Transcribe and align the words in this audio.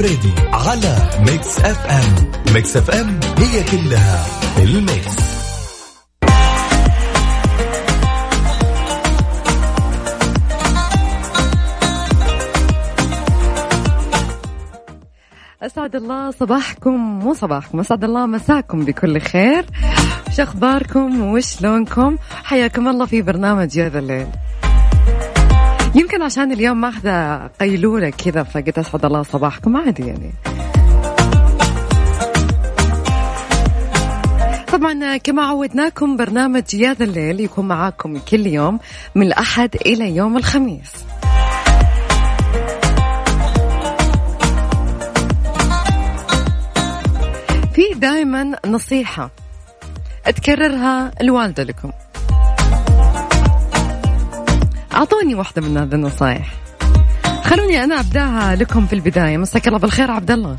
الفريدي 0.00 0.34
على 0.52 0.96
ميكس 1.20 1.58
اف 1.58 1.86
ام. 1.86 2.30
ميكس 2.54 2.76
اف 2.76 2.90
ام 2.90 3.20
هي 3.38 3.64
كلها 3.64 4.26
الميكس. 4.58 5.16
أسعد 15.62 15.96
الله 15.96 16.30
صباحكم 16.30 16.94
مو 16.94 17.34
صباحكم 17.34 17.80
أسعد 17.80 18.04
الله 18.04 18.26
مساكم 18.26 18.84
بكل 18.84 19.20
خير. 19.20 19.64
وش 20.28 20.40
أخباركم؟ 20.40 21.20
وشلونكم؟ 21.20 22.16
حياكم 22.44 22.88
الله 22.88 23.06
في 23.06 23.22
برنامج 23.22 23.76
يا 23.76 23.88
ذا 23.88 23.98
الليل. 23.98 24.26
يمكن 25.94 26.22
عشان 26.22 26.52
اليوم 26.52 26.80
ماخذة 26.80 27.46
قيلولة 27.46 28.10
كذا 28.10 28.42
فقلت 28.42 28.78
أسعد 28.78 29.04
الله 29.04 29.22
صباحكم 29.22 29.76
عادي 29.76 30.06
يعني. 30.06 30.32
طبعا 34.72 35.16
كما 35.16 35.42
عودناكم 35.42 36.16
برنامج 36.16 36.74
يا 36.74 36.92
ذا 36.92 37.04
الليل 37.04 37.40
يكون 37.40 37.68
معاكم 37.68 38.18
كل 38.18 38.46
يوم 38.46 38.78
من 39.14 39.26
الأحد 39.26 39.76
إلى 39.86 40.16
يوم 40.16 40.36
الخميس. 40.36 40.92
في 47.74 47.82
دائما 47.96 48.52
نصيحة 48.66 49.30
تكررها 50.24 51.12
الوالدة 51.20 51.62
لكم. 51.62 51.90
أعطوني 54.94 55.34
واحدة 55.34 55.62
من 55.62 55.76
هذه 55.76 55.94
النصائح 55.94 56.54
خلوني 57.44 57.84
أنا 57.84 58.00
أبداها 58.00 58.56
لكم 58.56 58.86
في 58.86 58.92
البداية. 58.92 59.36
مساك 59.36 59.68
الله 59.68 59.78
بالخير 59.78 60.10
عبد 60.10 60.30
الله. 60.30 60.56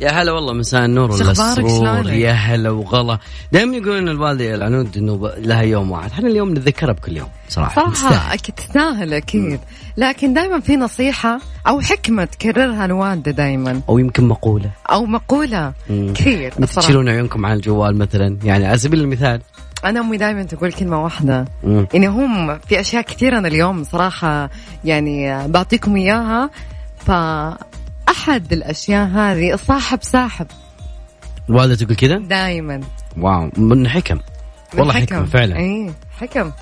يا 0.00 0.10
هلا 0.10 0.32
والله 0.32 0.52
مساء 0.52 0.84
النور؟ 0.84 1.10
والسرور 1.10 1.68
شلونك؟ 1.68 2.06
يا 2.06 2.32
هلا 2.32 2.70
وغلا. 2.70 3.18
دائما 3.52 3.76
يقولون 3.76 4.08
الوالدة 4.08 4.54
العنود 4.54 4.96
إنه 4.96 5.32
لها 5.38 5.62
يوم 5.62 5.90
واحد. 5.90 6.10
إحنا 6.10 6.28
اليوم 6.28 6.50
نتذكرها 6.50 6.92
بكل 6.92 7.16
يوم 7.16 7.28
صراحة. 7.48 7.74
صراحة 7.74 7.92
تستاهل. 7.92 8.32
أكيد 8.32 8.54
تستاهل 8.54 9.14
أكيد. 9.14 9.60
لكن 9.96 10.34
دائما 10.34 10.60
في 10.60 10.76
نصيحة 10.76 11.40
أو 11.66 11.80
حكمة 11.80 12.24
تكررها 12.24 12.84
الوالدة 12.84 13.30
دائما. 13.30 13.80
أو 13.88 13.98
يمكن 13.98 14.28
مقولة. 14.28 14.70
أو 14.90 15.06
مقولة 15.06 15.72
مم. 15.90 16.12
كثير. 16.12 16.52
تشيلون 16.52 17.08
عيونكم 17.08 17.46
عن 17.46 17.56
الجوال 17.56 17.98
مثلا. 17.98 18.38
يعني 18.44 18.66
على 18.66 18.78
سبيل 18.78 19.00
المثال 19.00 19.40
أنا 19.84 20.00
أمي 20.00 20.16
دائما 20.16 20.42
تقول 20.42 20.72
كلمة 20.72 21.02
واحدة. 21.04 21.44
مم. 21.64 21.86
يعني 21.94 22.06
هم 22.08 22.58
في 22.58 22.80
أشياء 22.80 23.02
كثيرة 23.02 23.38
أنا 23.38 23.48
اليوم 23.48 23.84
صراحة 23.84 24.50
يعني 24.84 25.48
بعطيكم 25.48 25.96
إياها. 25.96 26.50
فأحد 27.06 28.52
الأشياء 28.52 29.08
هذه 29.08 29.54
الصاحب 29.54 29.98
ساحب 30.02 30.46
الوالدة 31.48 31.74
تقول 31.74 31.96
كذا؟ 31.96 32.18
دائما 32.18 32.80
واو. 33.18 33.50
من 33.56 33.88
حكم. 33.88 34.18
والله 34.78 34.92
حكمه 34.94 35.24
فعلا. 35.24 35.56
اي 35.56 35.92
حكم. 36.20 36.52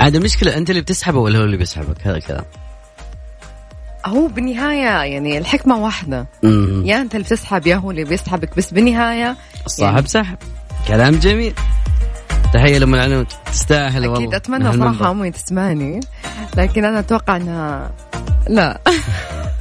عاد 0.00 0.14
المشكلة 0.14 0.56
أنت 0.56 0.70
اللي 0.70 0.80
بتسحبه 0.80 1.18
ولا 1.18 1.38
هو 1.38 1.44
اللي 1.44 1.56
بيسحبك؟ 1.56 2.06
هذا 2.06 2.16
الكلام. 2.16 2.44
هو 4.06 4.26
بالنهاية 4.26 5.12
يعني 5.12 5.38
الحكمة 5.38 5.78
واحدة. 5.78 6.26
يا 6.84 7.00
أنت 7.00 7.14
اللي 7.14 7.24
بتسحب 7.24 7.66
يا 7.66 7.76
هو 7.76 7.90
اللي 7.90 8.04
بيسحبك. 8.04 8.56
بس 8.56 8.70
بالنهاية 8.74 9.36
الصاحب 9.66 9.94
يعني- 9.94 10.06
سحب 10.08 10.36
كلام 10.88 11.14
جميل 11.14 11.54
تحية 12.54 12.78
لام 12.78 12.94
العنود 12.94 13.26
تستاهل 13.52 14.06
والله 14.06 14.18
أكيد 14.18 14.34
أتمنى. 14.34 14.72
صراحة 14.72 15.10
أمي 15.10 15.30
تسمعني 15.30 16.00
لكن 16.56 16.84
أنا 16.84 16.98
أتوقع 16.98 17.36
أنها 17.36 17.90
لا 18.48 18.80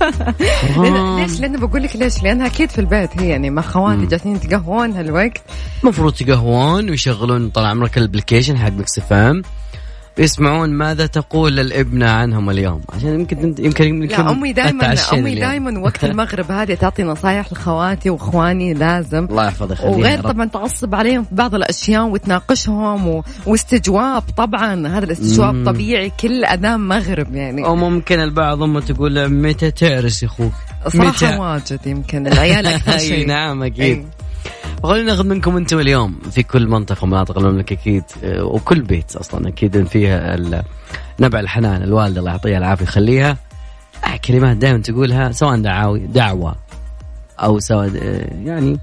لأن-. 0.77 1.19
ليش؟ 1.19 1.39
لأنه 1.39 1.67
بقول 1.67 1.83
لك 1.83 1.95
ليش؟ 1.95 2.23
لأنها 2.23 2.47
أكيد 2.47 2.69
في 2.69 2.79
البيت 2.79 3.21
هي 3.21 3.29
يعني 3.29 3.49
مع 3.49 3.61
خواتي 3.61 4.05
جالسين 4.05 4.35
يتقهون 4.35 4.91
هالوقت 4.91 5.41
المفروض 5.83 6.13
تقهوون 6.13 6.89
ويشغلون 6.89 7.49
طال 7.49 7.65
عمرك 7.65 7.97
ال 7.97 8.02
application 8.02 8.57
حق 8.57 8.71
ميكس 8.71 8.99
اف 8.99 9.20
ام 9.20 9.41
يسمعون 10.17 10.69
ماذا 10.69 11.05
تقول 11.05 11.55
للابنة 11.55 12.09
عنهم 12.09 12.49
اليوم. 12.49 12.81
عشان 12.93 13.19
يمكن 13.19 13.37
انت 13.37 13.59
يمكن 13.59 13.87
يمكن 13.87 14.23
لا 14.23 14.31
أمي 14.31 14.53
دائما 14.53 14.93
اليوم. 15.13 15.39
دائما 15.39 15.79
وقت 15.79 16.03
المغرب 16.09 16.51
هذه 16.51 16.73
تعطي 16.73 17.03
نصايح 17.03 17.53
لخواتي 17.53 18.09
وإخواني 18.09 18.73
لازم. 18.73 19.25
الله 19.25 19.47
يحفظ 19.47 19.71
يخليها 19.71 19.91
وغير. 19.91 20.21
طبعا 20.21 20.45
تعصب 20.45 20.95
عليهم 20.95 21.23
في 21.23 21.35
بعض 21.35 21.55
الأشياء 21.55 22.07
وتناقشهم 22.07 23.07
و... 23.07 23.23
واستجواب 23.45 24.23
طبعا 24.37 24.87
هذا 24.87 25.05
الاستجواب 25.05 25.53
مم. 25.55 25.65
طبيعي 25.65 26.11
كل 26.19 26.45
أذان 26.45 26.79
مغرب 26.79 27.35
يعني. 27.35 27.65
أو 27.65 27.75
ممكن 27.75 28.19
البعض 28.19 28.63
أمه 28.63 28.81
تقول 28.81 29.29
متى 29.29 29.71
تعرس 29.71 30.23
أخوك؟ 30.23 30.53
صراحة 30.87 31.39
واجد 31.39 31.79
يمكن 31.85 32.27
العيال 32.27 32.67
اي 32.67 32.99
شيء. 32.99 33.27
نعم 33.27 33.63
أكيد. 33.63 34.05
إيه. 34.85 34.91
خلينا 34.91 35.11
ناخذ 35.11 35.27
منكم 35.27 35.57
أنتم 35.57 35.79
اليوم 35.79 36.19
في 36.31 36.43
كل 36.43 36.67
منطقة 36.67 37.05
من 37.05 37.11
مناطق 37.11 37.37
المملكه 37.37 37.73
أكيد 37.73 38.03
آه، 38.23 38.43
وكل 38.43 38.81
بيت 38.81 39.15
أصلا 39.15 39.47
أكيد 39.47 39.87
فيها 39.87 40.37
نبع 41.19 41.39
الحنان 41.39 41.83
الوالدة 41.83 42.19
الله 42.19 42.31
يعطيها 42.31 42.57
العافية 42.57 42.83
يخليها. 42.83 43.37
آه، 44.05 44.17
كلمات 44.17 44.57
دائما 44.57 44.81
تقولها 44.81 45.31
سواء 45.31 45.61
دعاوي 45.61 45.99
دعوة 45.99 46.55
أو 47.39 47.59
سواء 47.59 47.87
آه، 47.87 48.43
يعني 48.43 48.79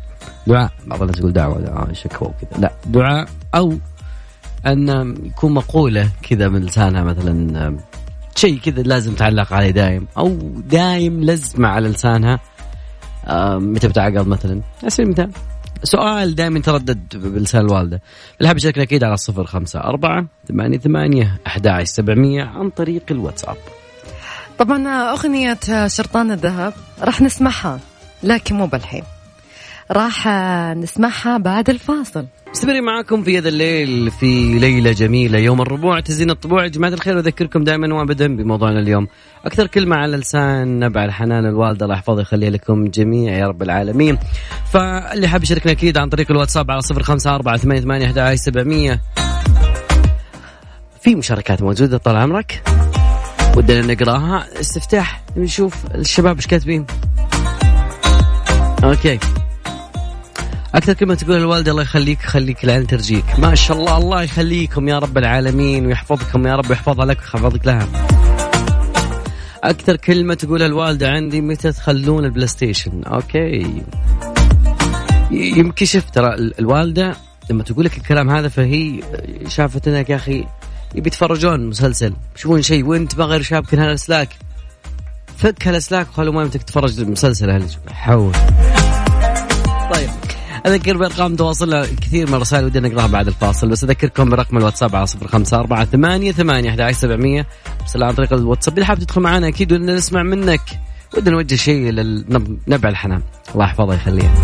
دعاء. 0.46 0.70
بعض 0.86 1.02
الناس 1.02 1.18
يقول 1.18 1.32
دعوة 1.32 1.60
دعاء 1.60 1.92
شكوى 1.92 2.28
وكذا. 2.28 2.60
لا 2.60 2.72
دعاء 2.86 3.28
أو 3.54 3.74
أن 4.66 5.14
يكون 5.26 5.52
مقولة 5.52 6.10
كذا 6.22 6.48
من 6.48 6.60
لسانها 6.60 7.02
مثلا 7.02 7.76
شيء 8.34 8.58
كذا 8.58 8.82
لازم 8.82 9.14
تعلق 9.14 9.52
عليه 9.52 9.70
دايم 9.70 10.06
أو 10.18 10.38
دايم 10.70 11.24
لزمة 11.24 11.68
على 11.68 11.88
لسانها. 11.88 12.40
متى 13.58 13.88
بتعقد 13.88 14.26
مثلا؟ 14.26 14.60
على 14.82 14.90
سبيل 14.90 15.06
المثال 15.06 15.30
سؤال 15.84 16.34
دائما 16.34 16.58
يتردد 16.58 17.16
بلسان 17.16 17.60
الوالدة. 17.60 18.00
حاب 18.46 18.56
يشاركنا 18.56 18.82
أكيد 18.82 19.04
على 19.04 19.14
الصفر 19.14 19.44
خمسة 19.44 19.80
أربعة 19.80 20.26
ثمانية 20.48 20.78
ثمانية 20.78 21.40
أحد 21.46 21.66
عشر 21.66 21.84
سبعمية 21.84 22.42
عن 22.42 22.70
طريق 22.70 23.02
الواتساب. 23.10 23.56
طبعا 24.58 24.88
أغنية 24.88 25.58
شرطان 25.86 26.30
الذهب 26.32 26.72
راح 27.00 27.20
نسمعها 27.20 27.80
لكن 28.22 28.54
مو 28.54 28.66
بالحين. 28.66 29.02
راح 29.90 30.28
نسمعها 30.76 31.38
بعد 31.38 31.70
الفاصل. 31.70 32.26
مستمرين 32.50 32.84
معاكم 32.84 33.22
في 33.22 33.38
هذا 33.38 33.48
الليل 33.48 34.10
في 34.10 34.58
ليلة 34.58 34.92
جميلة 34.92 35.38
يوم 35.38 35.62
الربوع 35.62 36.00
تزين 36.00 36.30
الطبوع. 36.30 36.62
يا 36.62 36.68
جماعة 36.68 36.90
الخير 36.90 37.18
أذكركم 37.18 37.64
دائما 37.64 37.94
وأبدا 37.94 38.36
بموضوعنا 38.36 38.80
اليوم. 38.80 39.06
أكثر 39.44 39.66
كلمة 39.66 39.96
على 39.96 40.16
لسان 40.16 40.78
نبع 40.78 41.04
الحنان 41.04 41.46
الوالدة 41.46 41.84
الله 41.84 41.96
يحفظها 41.96 42.22
يخليها 42.22 42.50
لكم 42.50 42.88
جميع 42.88 43.38
يا 43.38 43.46
رب 43.46 43.62
العالمين. 43.62 44.18
فاللي 44.72 45.28
حاب 45.28 45.42
يشاركنا 45.42 45.72
أكيد 45.72 45.98
عن 45.98 46.08
طريق 46.08 46.30
الواتساب 46.30 46.70
على 46.70 46.80
صفر 46.80 47.02
خمسة 47.02 47.34
أربعة 47.34 47.56
ثمانية 47.56 47.80
ثمانية 47.80 48.06
أحد 48.06 48.18
عشر 48.18 48.36
سبعمية. 48.36 49.00
في 51.00 51.14
مشاركات 51.14 51.62
موجودة 51.62 51.98
طال 51.98 52.16
عمرك؟ 52.16 52.62
ودنا 53.56 53.94
نقراها. 53.94 54.46
استفتاح 54.60 55.22
نشوف 55.36 55.74
الشباب 55.94 56.36
إيش 56.36 56.46
كاتبين. 56.46 56.86
okay. 58.84 59.18
أكثر 60.74 60.92
كلمة 60.92 61.14
تقولها 61.14 61.38
الوالدة 61.38 61.70
الله 61.70 61.82
يخليك 61.82 62.22
خليك 62.22 62.64
العين 62.64 62.86
ترجيك. 62.86 63.24
ما 63.38 63.54
شاء 63.54 63.76
الله 63.76 63.96
الله 63.96 64.22
يخليكم 64.22 64.88
يا 64.88 64.98
رب 64.98 65.18
العالمين 65.18 65.86
ويحفظكم 65.86 66.46
يا 66.46 66.56
رب 66.56 66.70
ويحفظها 66.70 67.04
لك 67.04 67.18
ويحفظك 67.18 67.66
لها. 67.66 67.88
أكثر 69.64 69.96
كلمة 69.96 70.34
تقولها 70.34 70.66
الوالدة 70.66 71.08
عندي 71.10 71.40
متى 71.40 71.72
تخلون 71.72 72.24
البلاي 72.24 72.46
ستيشن؟ 72.46 73.02
okay. 73.04 73.82
يمكن 75.30 75.86
شفت 75.86 76.14
ترى 76.14 76.34
ال- 76.34 76.58
الوالدة 76.58 77.16
لما 77.50 77.62
تقول 77.62 77.84
لك 77.84 77.96
الكلام 77.96 78.30
هذا 78.30 78.48
فهي 78.48 79.00
شافت 79.48 79.88
إنك 79.88 80.10
يا 80.10 80.16
أخي 80.16 80.44
يبي 80.94 81.08
يتفرجون 81.08 81.66
مسلسل 81.68 82.14
يشوفون 82.36 82.62
شيء 82.62 82.84
وأنت 82.86 83.18
ما 83.18 83.24
غير 83.24 83.42
شابك 83.42 83.74
هالاسلاك 83.74 84.28
فك 85.36 85.68
هالاسلاك 85.68 86.08
وخلوا 86.08 86.32
ما 86.32 86.42
يمتك 86.42 86.62
تتفرج 86.62 87.00
المسلسل 87.00 87.68
حول. 87.90 88.32
طيب. 89.94 90.10
أذكر 90.66 90.96
بأرقام 90.96 91.36
تواصلنا 91.36 91.86
كثير 91.86 92.28
من 92.28 92.34
الرسائل 92.34 92.64
ودنا 92.64 92.88
نقراها 92.88 93.06
بعد 93.06 93.26
الفاصل 93.26 93.68
بس 93.68 93.84
أذكركم 93.84 94.30
برقم 94.30 94.58
الواتساب 94.58 94.96
على 94.96 95.06
صفر 95.06 95.28
خمسة 95.28 95.58
أربعة 95.58 95.84
ثمانية 95.84 96.32
ثمانية 96.32 96.70
أحد 96.70 96.80
عشر 96.80 96.98
سبعمية. 96.98 97.46
ارسل 97.80 98.02
عن 98.02 98.12
طريق 98.12 98.32
الواتساب. 98.32 98.74
اللي 98.74 98.86
حاب 98.86 98.98
تدخل 98.98 99.20
معنا 99.20 99.48
أكيد 99.48 99.72
ودنا 99.72 99.94
نسمع 99.94 100.22
منك. 100.22 100.60
ودنا 101.16 101.30
نوجه 101.30 101.54
شيء 101.54 101.90
للنبع 101.90 102.88
الحنان. 102.88 103.22
الله 103.54 103.64
يحفظها 103.64 103.94
يخليها 103.94 104.34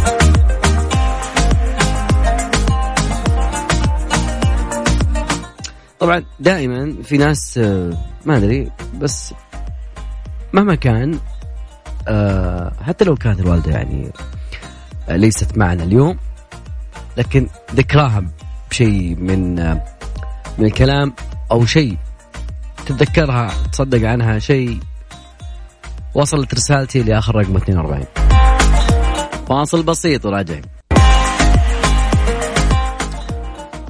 طبعا 5.99 6.25
دائما 6.40 6.94
في 7.02 7.19
ناس 7.19 7.58
آه، 7.58 7.93
ما 8.26 8.37
أدري 8.37 8.70
بس 9.00 9.34
مهما 10.52 10.75
كان 10.75 11.19
آه، 12.08 12.72
حتى 12.82 13.05
لو 13.05 13.14
كانت 13.14 13.40
الوالدة 13.40 13.70
يعني 13.70 14.11
ليست 15.16 15.58
معنا 15.58 15.82
اليوم 15.82 16.16
لكن 17.16 17.46
ذكراها 17.74 18.24
بشيء 18.70 19.16
من 19.16 19.58
آه، 19.58 19.84
من 20.58 20.66
الكلام 20.66 21.12
أو 21.52 21.66
شيء 21.66 21.96
تتذكرها 22.86 23.50
تصدق 23.72 24.08
عنها 24.08 24.38
شيء 24.38 24.80
وصلت 26.14 26.54
رسالتي 26.54 27.02
لآخر 27.02 27.36
رقم 27.36 27.56
42 27.56 28.04
فاصل 29.48 29.82
بسيط 29.82 30.26
وراجعين. 30.26 30.62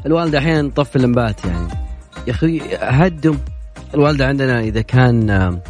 الوالدة 0.06 0.38
أحيانا 0.38 0.69
تطفي 0.69 0.96
اللمبات 0.96 1.44
يعني. 1.44 1.69
يا 2.26 2.32
أخي 2.32 2.62
هدم. 2.81 3.38
الوالدة 3.94 4.26
عندنا 4.26 4.61
إذا 4.61 4.81
كان 4.81 5.61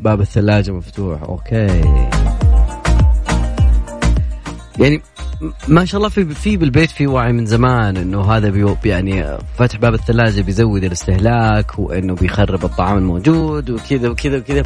باب 0.00 0.20
الثلاجة 0.20 0.72
مفتوح 0.72 1.22
okay. 1.22 2.10
يعني 4.78 5.02
ما 5.68 5.84
شاء 5.84 5.98
الله 5.98 6.08
في 6.08 6.34
في 6.34 6.56
بالبيت 6.56 6.90
في 6.90 7.06
وعي 7.06 7.32
من 7.32 7.46
زمان 7.46 7.96
إنه 7.96 8.32
هذا 8.32 8.50
بي 8.50 8.76
يعني 8.84 9.38
فتح 9.58 9.76
باب 9.78 9.94
الثلاجة 9.94 10.40
بيزود 10.40 10.84
الاستهلاك 10.84 11.78
وإنه 11.78 12.14
بيخرب 12.14 12.64
الطعام 12.64 12.98
الموجود 12.98 13.70
وكذا 13.70 14.08
وكذا 14.08 14.38
وكذا. 14.38 14.62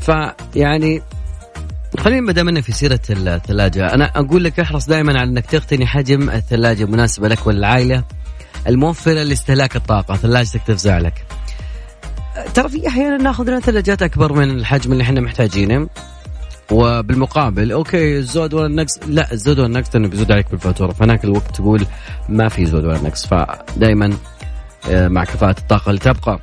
فيعني 0.00 1.02
خلينا 1.98 2.20
ما 2.20 2.32
دام 2.32 2.60
في 2.60 2.72
سيرة 2.72 3.00
الثلاجة 3.10 3.94
أنا 3.94 4.04
أقول 4.04 4.44
لك 4.44 4.60
احرص 4.60 4.86
دائما 4.86 5.20
على 5.20 5.30
إنك 5.30 5.46
تقتني 5.46 5.86
حجم 5.86 6.30
الثلاجة 6.30 6.84
مناسبة 6.84 7.28
لك 7.28 7.46
وللعائله 7.46 8.04
الموفرة 8.66 9.22
لاستهلاك 9.22 9.76
الطاقة 9.76 10.16
ثلاجتك 10.16 10.60
تفزع 10.66 10.98
لك. 10.98 11.24
ترى 12.54 12.68
في 12.68 12.88
أحيانا 12.88 13.16
ناخذ 13.16 13.48
لنا 13.48 13.60
ثلاجات 13.60 14.02
أكبر 14.02 14.32
من 14.32 14.50
الحجم 14.50 14.92
اللي 14.92 15.02
إحنا 15.02 15.20
محتاجينه. 15.20 15.88
وبالمقابل 16.70 17.72
أوكي 17.72 18.18
الزود 18.18 18.54
ولا 18.54 18.66
النقص 18.66 18.98
لا 19.06 19.32
الزود 19.32 19.58
ولا 19.58 19.66
النقص 19.66 19.94
انه 19.96 20.08
بيزود 20.08 20.32
عليك 20.32 20.50
بالفاتورة. 20.50 20.92
فهناك 20.92 21.24
الوقت 21.24 21.54
تقول 21.56 21.86
ما 22.28 22.48
في 22.48 22.66
زود 22.66 22.84
ولا 22.84 22.98
نقص 22.98 23.26
فدائما 23.26 24.12
آه، 24.90 25.08
مع 25.08 25.24
كفاءة 25.24 25.58
الطاقة 25.58 25.90
اللي 25.90 26.00
تبقى. 26.00 26.40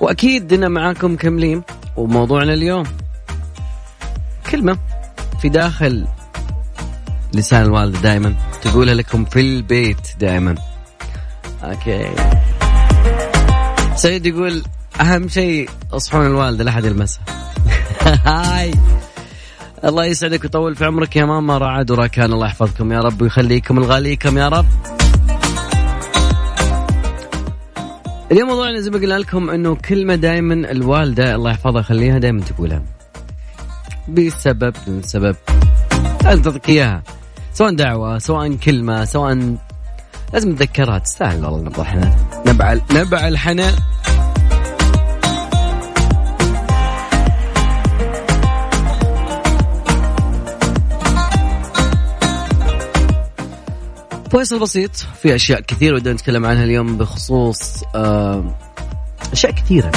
وأكيد 0.00 0.46
دنا 0.46 0.68
معاكم 0.68 1.16
كملين 1.16 1.62
وموضوعنا 1.96 2.54
اليوم. 2.54 2.84
كلمة 4.50 4.78
في 5.40 5.48
داخل 5.48 6.06
لسان 7.34 7.62
الوالدة 7.62 8.00
دائما 8.00 8.34
تقولها 8.62 8.94
لكم 8.94 9.24
في 9.24 9.40
البيت 9.40 10.08
دائما 10.20 10.54
أوكي. 11.64 12.14
سعيد 13.98 14.26
يقول 14.26 14.62
أهم 15.00 15.28
شيء 15.28 15.70
أصحون 15.92 16.26
الوالده 16.26 16.64
لا 16.64 16.70
احد 16.70 16.84
يلمسها 16.84 17.24
هاي. 18.26 18.74
الله 19.84 20.04
يسعدك 20.04 20.44
ويطول 20.44 20.74
في 20.74 20.84
عمرك 20.84 21.16
يا 21.16 21.24
ماما. 21.24 21.58
رعد 21.58 21.90
وراكان. 21.90 22.32
الله 22.32 22.46
يحفظكم 22.46 22.92
يا 22.92 23.00
رب 23.00 23.22
ويخليكم 23.22 23.78
الغاليكم 23.78 24.38
يا 24.38 24.48
رب. 24.48 24.66
اليوم 28.32 28.48
موضوعنا 28.48 28.80
زي 28.80 28.90
ما 28.90 28.98
قلنا 28.98 29.18
لكم 29.18 29.50
إنه 29.50 29.74
كلمة 29.74 30.14
دائما 30.14 30.54
الوالدة 30.54 31.34
الله 31.34 31.50
يحفظها 31.50 31.80
يخليها 31.80 32.18
دائما 32.18 32.40
تقولها. 32.40 32.82
بسبب 34.08 34.74
من 34.86 35.02
سبب. 35.02 35.36
أنت 36.26 36.68
اياها 36.68 37.02
سواء 37.52 37.74
دعوة 37.74 38.18
سواء 38.18 38.54
كلمة 38.56 39.04
سواء 39.04 39.56
لازم 40.32 40.54
تذكرها. 40.54 40.98
تستاهل 40.98 41.44
والله 41.44 41.60
نبع 41.60 41.82
الحنان 41.82 42.12
نبع 42.46 42.78
نبع 42.92 43.28
الحنان 43.28 43.74
فيصل 54.30 54.58
بسيط 54.58 54.96
في 54.96 55.34
أشياء 55.34 55.60
كثيرة 55.60 55.94
ودنا 55.94 56.14
نتكلم 56.14 56.46
عنها 56.46 56.64
اليوم 56.64 56.96
بخصوص 56.98 57.82
أشياء 59.32 59.52
كثيرة. 59.52 59.92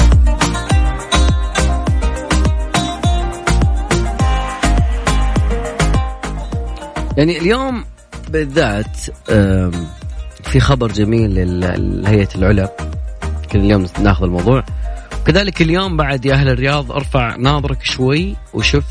يعني 7.16 7.38
اليوم 7.38 7.84
بالذات 8.28 8.96
في 10.52 10.60
خبر 10.60 10.92
جميل 10.92 11.60
لهيئة 12.02 12.28
العلا. 12.34 12.76
كل 13.52 13.58
اليوم 13.58 13.86
ناخذ 13.98 14.24
الموضوع. 14.24 14.64
كذلك 15.26 15.62
اليوم 15.62 15.96
بعد 15.96 16.24
يا 16.24 16.34
أهل 16.34 16.48
الرياض 16.48 16.92
ارفع 16.92 17.36
ناظرك 17.36 17.82
شوي 17.82 18.36
وشوف 18.54 18.84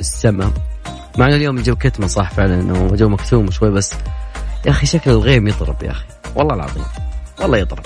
السماء 0.00 0.52
مع 1.18 1.26
اليوم 1.26 1.58
الجو 1.58 1.76
كتمة 1.76 2.06
صح 2.06 2.30
فعلا 2.30 2.60
إنه 2.60 2.96
جو 2.96 3.08
مكتوم 3.08 3.50
شوي 3.50 3.70
بس 3.70 3.94
يا 4.66 4.70
أخي 4.70 4.86
شكل 4.86 5.10
الغيم 5.10 5.48
يضرب 5.48 5.82
يا 5.82 5.90
أخي. 5.90 6.04
والله 6.34 6.54
العظيم. 6.54 6.84
والله 7.40 7.58
يضرب 7.58 7.84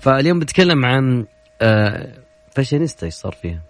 فاليوم 0.00 0.38
بتكلم 0.38 0.84
عن 0.84 1.26
آه 1.60 2.08
فاشينيستا 2.54 3.06
إيش 3.06 3.14
صار 3.14 3.36
فيها؟ 3.42 3.60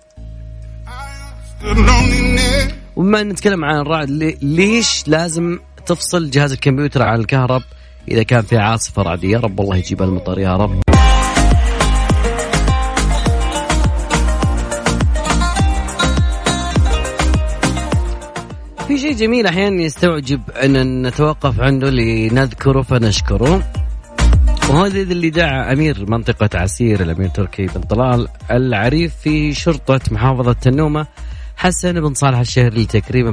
وبما 2.97 3.23
نتكلم 3.23 3.65
عن 3.65 3.81
الرعد 3.81 4.11
ليش 4.43 5.05
لازم 5.09 5.59
تفصل 5.87 6.31
جهاز 6.31 6.53
الكمبيوتر 6.53 7.03
عن 7.03 7.21
الكهرب؟ 7.21 7.63
إذا 8.11 8.23
كان 8.23 8.43
في 8.43 8.57
عاصفة 8.57 9.03
رعدية 9.03 9.33
يا 9.33 9.39
رب 9.39 9.61
الله 9.61 9.77
يجيب 9.77 10.03
المطر 10.03 10.39
يا 10.39 10.57
رب. 10.57 10.83
في 18.89 18.99
شيء 18.99 19.13
جميل 19.13 19.47
أحيانا 19.47 19.83
يستوعب 19.83 20.41
أن 20.65 21.07
نتوقف 21.07 21.61
عنده 21.61 21.91
لنذكره 21.91 22.83
فنشكره. 22.83 23.73
وهذا 24.71 25.01
اللي 25.01 25.31
دعا 25.31 25.73
أمير 25.73 26.11
منطقة 26.11 26.59
عسير 26.59 27.03
الأمير 27.03 27.29
تركي 27.29 27.67
بن 27.67 27.81
طلال 27.81 28.29
العريف 28.51 29.15
في 29.17 29.55
شرطة 29.55 30.01
محافظة 30.11 30.53
تنومة 30.53 31.07
حسن 31.57 32.01
بن 32.01 32.15
صالح 32.15 32.39
الشهري 32.39 32.83
لتكريمه 32.83 33.31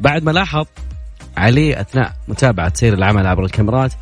بعد 0.00 0.22
ما 0.22 0.30
لاحظ 0.30 0.66
عليه 1.38 1.80
أثناء 1.80 2.12
متابعة 2.28 2.72
سير 2.74 2.94
العمل 2.94 3.26
عبر 3.26 3.44
الكاميرات 3.44 3.92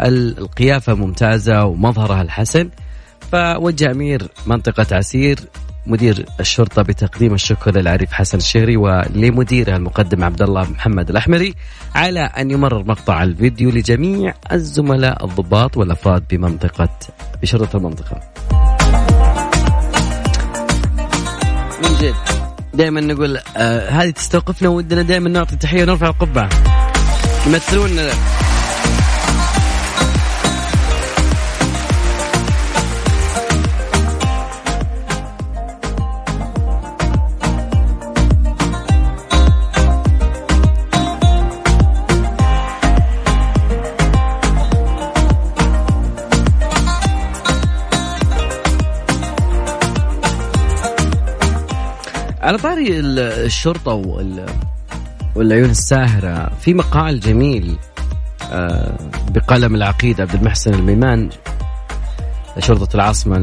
القيافة 0.00 0.94
ممتازة 0.94 1.64
ومظهرها 1.64 2.22
الحسن 2.22 2.70
فوجه 3.32 3.90
أمير 3.90 4.28
منطقة 4.46 4.96
عسير 4.96 5.38
مدير 5.86 6.26
الشرطة 6.40 6.82
بتقديم 6.82 7.34
الشكر 7.34 7.76
للعريف 7.76 8.12
حسن 8.12 8.38
الشهري 8.38 8.76
ولمديره 8.76 9.76
المقدم 9.76 10.24
عبد 10.24 10.42
الله 10.42 10.70
محمد 10.70 11.10
الأحمري 11.10 11.54
على 11.94 12.20
أن 12.20 12.50
يمرر 12.50 12.84
مقطع 12.84 13.22
الفيديو 13.22 13.70
لجميع 13.70 14.34
الزملاء 14.52 15.24
الضباط 15.24 15.76
والأفراد 15.76 16.24
بمنطقه 16.30 16.88
بشرطة 17.42 17.76
المنطقة. 17.76 18.20
من 21.82 21.96
جد 22.00 22.33
دائما 22.74 23.00
نقول 23.00 23.38
آه 23.56 23.88
هذه 23.90 24.10
تستوقفنا 24.10 24.68
ودنا 24.68 25.02
دائما 25.02 25.28
نعطي 25.28 25.56
تحية 25.56 25.82
ونرفع 25.82 26.08
القبعة. 26.08 26.48
يمثلون 27.46 27.90
على 52.44 52.58
طاري 52.58 53.00
الشرطة 53.00 53.92
والعيون 55.34 55.70
الساهرة 55.70 56.52
في 56.60 56.74
مقال 56.74 57.20
جميل 57.20 57.76
آه، 58.52 58.98
بقلم 59.30 59.74
العقيد 59.74 60.20
عبد 60.20 60.34
المحسن 60.34 60.74
الميمان 60.74 61.30
شرطة 62.58 62.94
العاصمة 62.94 63.36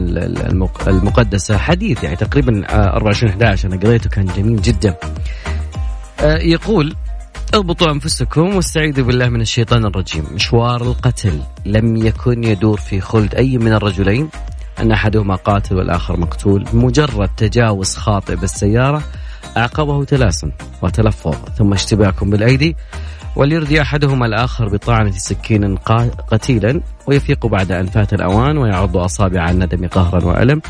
المقدسة 0.88 1.58
حديث 1.58 2.03
يعني 2.03 2.15
تقريبا 2.15 2.65
24 2.70 3.31
11 3.31 3.67
أنا 3.67 3.79
قريته 3.81 4.10
كان 4.10 4.25
جميل 4.25 4.62
جدا. 4.62 4.96
آه، 6.20 6.38
يقول 6.38 6.96
اضبطوا 7.53 7.91
أنفسكم 7.91 8.55
واستعيذوا 8.55 9.05
بالله 9.05 9.29
من 9.29 9.41
الشيطان 9.41 9.86
الرجيم. 9.86 10.25
مشوار 10.34 10.81
القتل 10.81 11.39
لم 11.65 11.96
يكن 11.96 12.43
يدور 12.43 12.77
في 12.77 13.01
خلد 13.01 13.36
أي 13.36 13.58
من 13.58 13.74
الرجلين 13.74 14.29
أن 14.80 14.92
أحدهما 14.92 15.36
قاتل 15.36 15.75
والآخر 15.75 16.20
مقتول 16.20 16.66
مجرد 16.74 17.30
تجاوز 17.38 17.96
خاطئ 17.96 18.36
بالسيارة 18.36 19.01
أعقبه 19.58 20.04
تلاسن 20.04 20.51
وتلفظ 20.82 21.36
ثم 21.58 21.74
اشتباك 21.74 22.24
بالأيدي 22.24 22.75
وليردي 23.36 23.82
أحدهما 23.82 24.25
الآخر 24.25 24.70
بطعنة 24.70 25.12
سكين 25.12 25.78
قتيلا 26.32 26.82
ويفيق 27.08 27.46
بعد 27.46 27.72
أن 27.72 27.86
فات 27.86 28.13
الأوان 28.13 28.58
ويعض 28.58 28.98
أصابع 28.98 29.50
الندم 29.50 29.88
قهرا 29.88 30.25
وألم. 30.25 30.62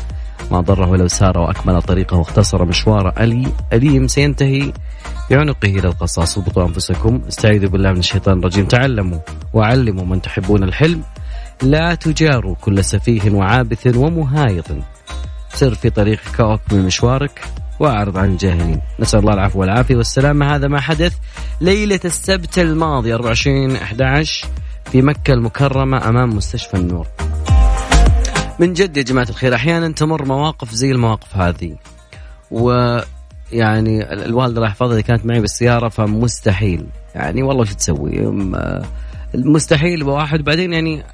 ما 0.50 0.60
ضره 0.60 0.96
لو 0.96 1.08
سار 1.08 1.38
وأكمل 1.38 1.82
طريقه 1.82 2.16
واختصر 2.16 2.64
مشوار 2.64 3.12
ألي 3.20 3.48
أليم 3.72 4.06
سينتهي 4.06 4.72
في 5.28 5.36
عنقه 5.36 5.68
للقصاص 5.68 6.38
اضبطوا 6.38 6.66
أنفسكم. 6.66 7.22
استعيذوا 7.28 7.70
بالله 7.70 7.92
من 7.92 7.98
الشيطان 7.98 8.38
الرجيم. 8.38 8.66
تعلموا 8.66 9.18
وعلموا 9.52 10.04
من 10.04 10.22
تحبون 10.22 10.62
الحلم. 10.62 11.02
لا 11.62 11.94
تجاروا 11.94 12.54
كل 12.54 12.84
سفيه 12.84 13.30
وعابث 13.30 13.96
ومهايط. 13.96 14.66
سر 15.54 15.74
في 15.74 15.90
طريقك 15.90 16.40
واكمل 16.40 16.82
مشوارك 16.82 17.44
وأعرض 17.80 18.16
عن 18.18 18.30
الجاهلين 18.30 18.80
نسأل 19.00 19.20
الله 19.20 19.34
العفو 19.34 19.60
والعافية 19.60 19.96
والسلامه 19.96 20.54
هذا 20.54 20.68
ما 20.68 20.80
حدث 20.80 21.14
ليلة 21.60 22.00
السبت 22.04 22.58
الماضي 22.58 23.14
24 23.14 23.76
11 23.76 24.48
في 24.92 25.02
مكة 25.02 25.32
المكرمة 25.32 26.08
أمام 26.08 26.36
مستشفى 26.36 26.76
النور. 26.76 27.06
من 28.58 28.72
جد 28.72 28.96
يا 28.96 29.02
جماعة 29.02 29.26
الخير 29.28 29.54
أحيانا 29.54 29.92
تمر 29.92 30.24
مواقف 30.24 30.72
زي 30.72 30.90
المواقف 30.90 31.36
هذه. 31.36 31.76
ويعني 32.50 34.12
الوالدة 34.12 34.56
الله 34.56 34.68
يحفظها 34.68 35.00
كانت 35.00 35.26
معي 35.26 35.40
بالسيارة 35.40 35.88
فمستحيل. 35.88 36.86
يعني 37.14 37.42
والله 37.42 37.62
وش 37.62 37.74
تسوي؟ 37.74 38.32
مستحيل 39.34 40.04
بواحد 40.04 40.40
بعدين 40.40 40.72
يعني 40.72 41.04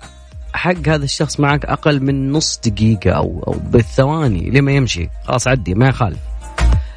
حق 0.53 0.89
هذا 0.89 1.05
الشخص 1.05 1.41
معك 1.41 1.65
أقل 1.65 2.03
من 2.03 2.33
نص 2.33 2.61
دقيقة 2.67 3.11
أو 3.11 3.45
أو 3.47 3.53
بالثواني 3.53 4.51
لما 4.51 4.73
يمشي. 4.73 5.09
خلاص 5.25 5.49
عدي 5.49 5.75
ما 5.75 5.89
يخالف. 5.89 6.19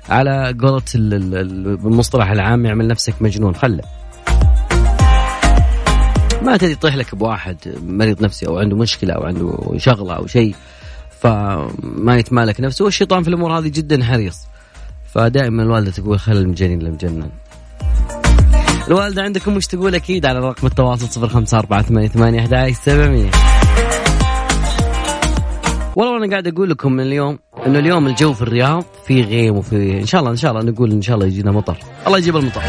على 0.09 0.55
قولة 0.61 0.81
المصطلح 0.95 2.29
العام 2.29 2.65
يعمل 2.65 2.87
نفسك 2.87 3.13
مجنون. 3.21 3.55
خله. 3.55 3.83
ما 6.41 6.57
تدري 6.57 6.71
يطيح 6.71 6.95
لك 6.95 7.15
بواحد 7.15 7.57
مريض 7.83 8.23
نفسي 8.23 8.47
أو 8.47 8.59
عنده 8.59 8.75
مشكلة 8.75 9.13
أو 9.13 9.23
عنده 9.23 9.73
شغلة 9.77 10.13
أو 10.13 10.27
شيء 10.27 10.55
فما 11.19 12.17
يتمالك 12.17 12.61
نفسه. 12.61 12.85
والشيطان 12.85 13.23
في 13.23 13.29
الأمور 13.29 13.59
هذه 13.59 13.67
جدا 13.67 14.03
حريص. 14.03 14.37
فدائما 15.13 15.63
الوالده 15.63 15.91
تقول 15.91 16.19
خل 16.19 16.31
المجانين 16.37 16.79
للمجنن 16.79 17.29
الوالدة 18.91 19.21
عندكم 19.21 19.55
وش 19.55 19.67
تقول 19.67 19.95
أكيد 19.95 20.25
على 20.25 20.39
رقم 20.39 20.67
التواصل 20.67 21.07
صفر 21.07 21.27
خمسة 21.27 21.59
أربعة 21.59 21.81
ثمانية 21.81 22.07
ثمانية 22.07 22.39
أحد 22.39 22.71
سبعمية. 22.71 23.31
والله 25.95 26.17
أنا 26.17 26.31
قاعد 26.31 26.47
أقول 26.47 26.69
لكم 26.69 26.93
من 26.93 27.03
اليوم 27.03 27.39
إنه 27.65 27.79
اليوم 27.79 28.07
الجو 28.07 28.33
في 28.33 28.41
الرياض 28.41 28.85
في 29.07 29.21
غيم 29.21 29.57
وفي 29.57 29.99
إن 29.99 30.05
شاء 30.05 30.21
الله 30.21 30.31
إن 30.31 30.37
شاء 30.37 30.51
الله 30.51 30.71
نقول 30.71 30.91
إن 30.91 31.01
شاء 31.01 31.15
الله 31.15 31.27
يجينا 31.27 31.51
مطر. 31.51 31.77
الله 32.07 32.17
يجيب 32.17 32.37
المطر. 32.37 32.61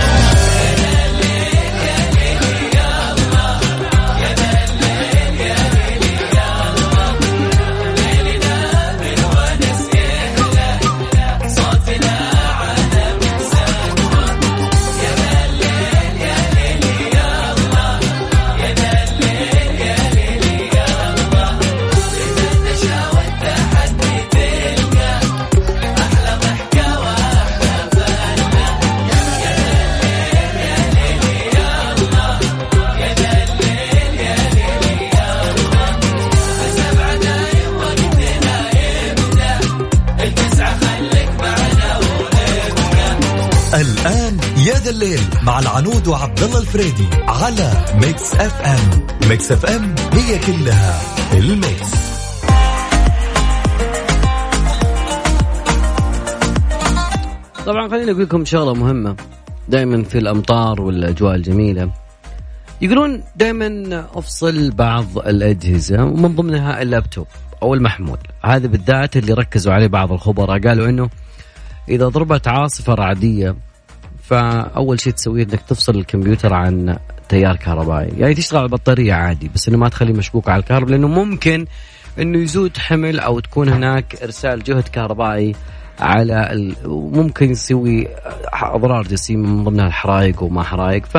الليل 43.74 45.20
مع 45.42 45.58
العنود 45.58 46.08
وعبد 46.08 46.42
الله 46.42 46.58
الفريدي 46.60 47.06
على 47.28 47.72
Mix 47.94 48.34
FM 48.34 49.06
Mix 49.28 49.52
FM 49.52 49.94
هي 50.12 50.38
كلها 50.38 51.00
ال 51.32 51.44
mix. 51.44 51.90
طبعا 57.66 57.88
خليني 57.88 58.10
أقول 58.10 58.22
لكم 58.22 58.44
شغلة 58.44 58.74
مهمة. 58.74 59.16
دائما 59.68 60.04
في 60.04 60.18
الأمطار 60.18 60.80
والأجواء 60.80 61.34
الجميلة. 61.34 61.90
يقولون 62.80 63.22
دائما 63.36 64.06
أفصل 64.14 64.70
بعض 64.70 65.18
الأجهزة 65.18 66.04
ومن 66.04 66.36
ضمنها 66.36 66.82
اللابتوب 66.82 67.26
أو 67.62 67.74
المحمول. 67.74 68.18
هذا 68.44 68.66
بالذات 68.66 69.16
اللي 69.16 69.32
ركزوا 69.32 69.72
عليه 69.72 69.86
بعض 69.86 70.12
الخبراء. 70.12 70.60
قالوا 70.60 70.88
إنه 70.88 71.10
إذا 71.88 72.08
ضربت 72.08 72.48
عاصفة 72.48 72.94
رعدية 72.94 73.54
فأول 74.22 75.00
شيء 75.00 75.12
تسويه 75.12 75.42
إنك 75.42 75.60
تفصل 75.60 75.94
الكمبيوتر 75.96 76.54
عن 76.54 76.96
تيار 77.28 77.56
كهربائي. 77.56 78.12
يعني 78.18 78.34
تشتغل 78.34 78.58
على 78.58 78.66
البطاريه 78.66 79.12
عادي 79.12 79.50
بس 79.54 79.68
إنه 79.68 79.78
ما 79.78 79.88
تخليه 79.88 80.14
مشبوك 80.14 80.48
على 80.48 80.60
الكهرباء 80.60 80.90
لأنه 80.90 81.08
ممكن 81.08 81.66
إنه 82.18 82.38
يزود 82.38 82.76
حمل 82.76 83.20
أو 83.20 83.40
تكون 83.40 83.68
هناك 83.68 84.22
إرسال 84.22 84.62
جهد 84.62 84.88
كهربائي 84.88 85.54
على 86.00 86.52
ال... 86.52 86.76
ممكن 86.90 87.50
يسوي 87.50 88.08
أضرار 88.52 89.02
جسيمة 89.02 89.48
من 89.48 89.64
ضمنها 89.64 89.86
الحرائق 89.86 90.42
وما 90.42 90.62
حرائق. 90.62 91.06
ف 91.06 91.18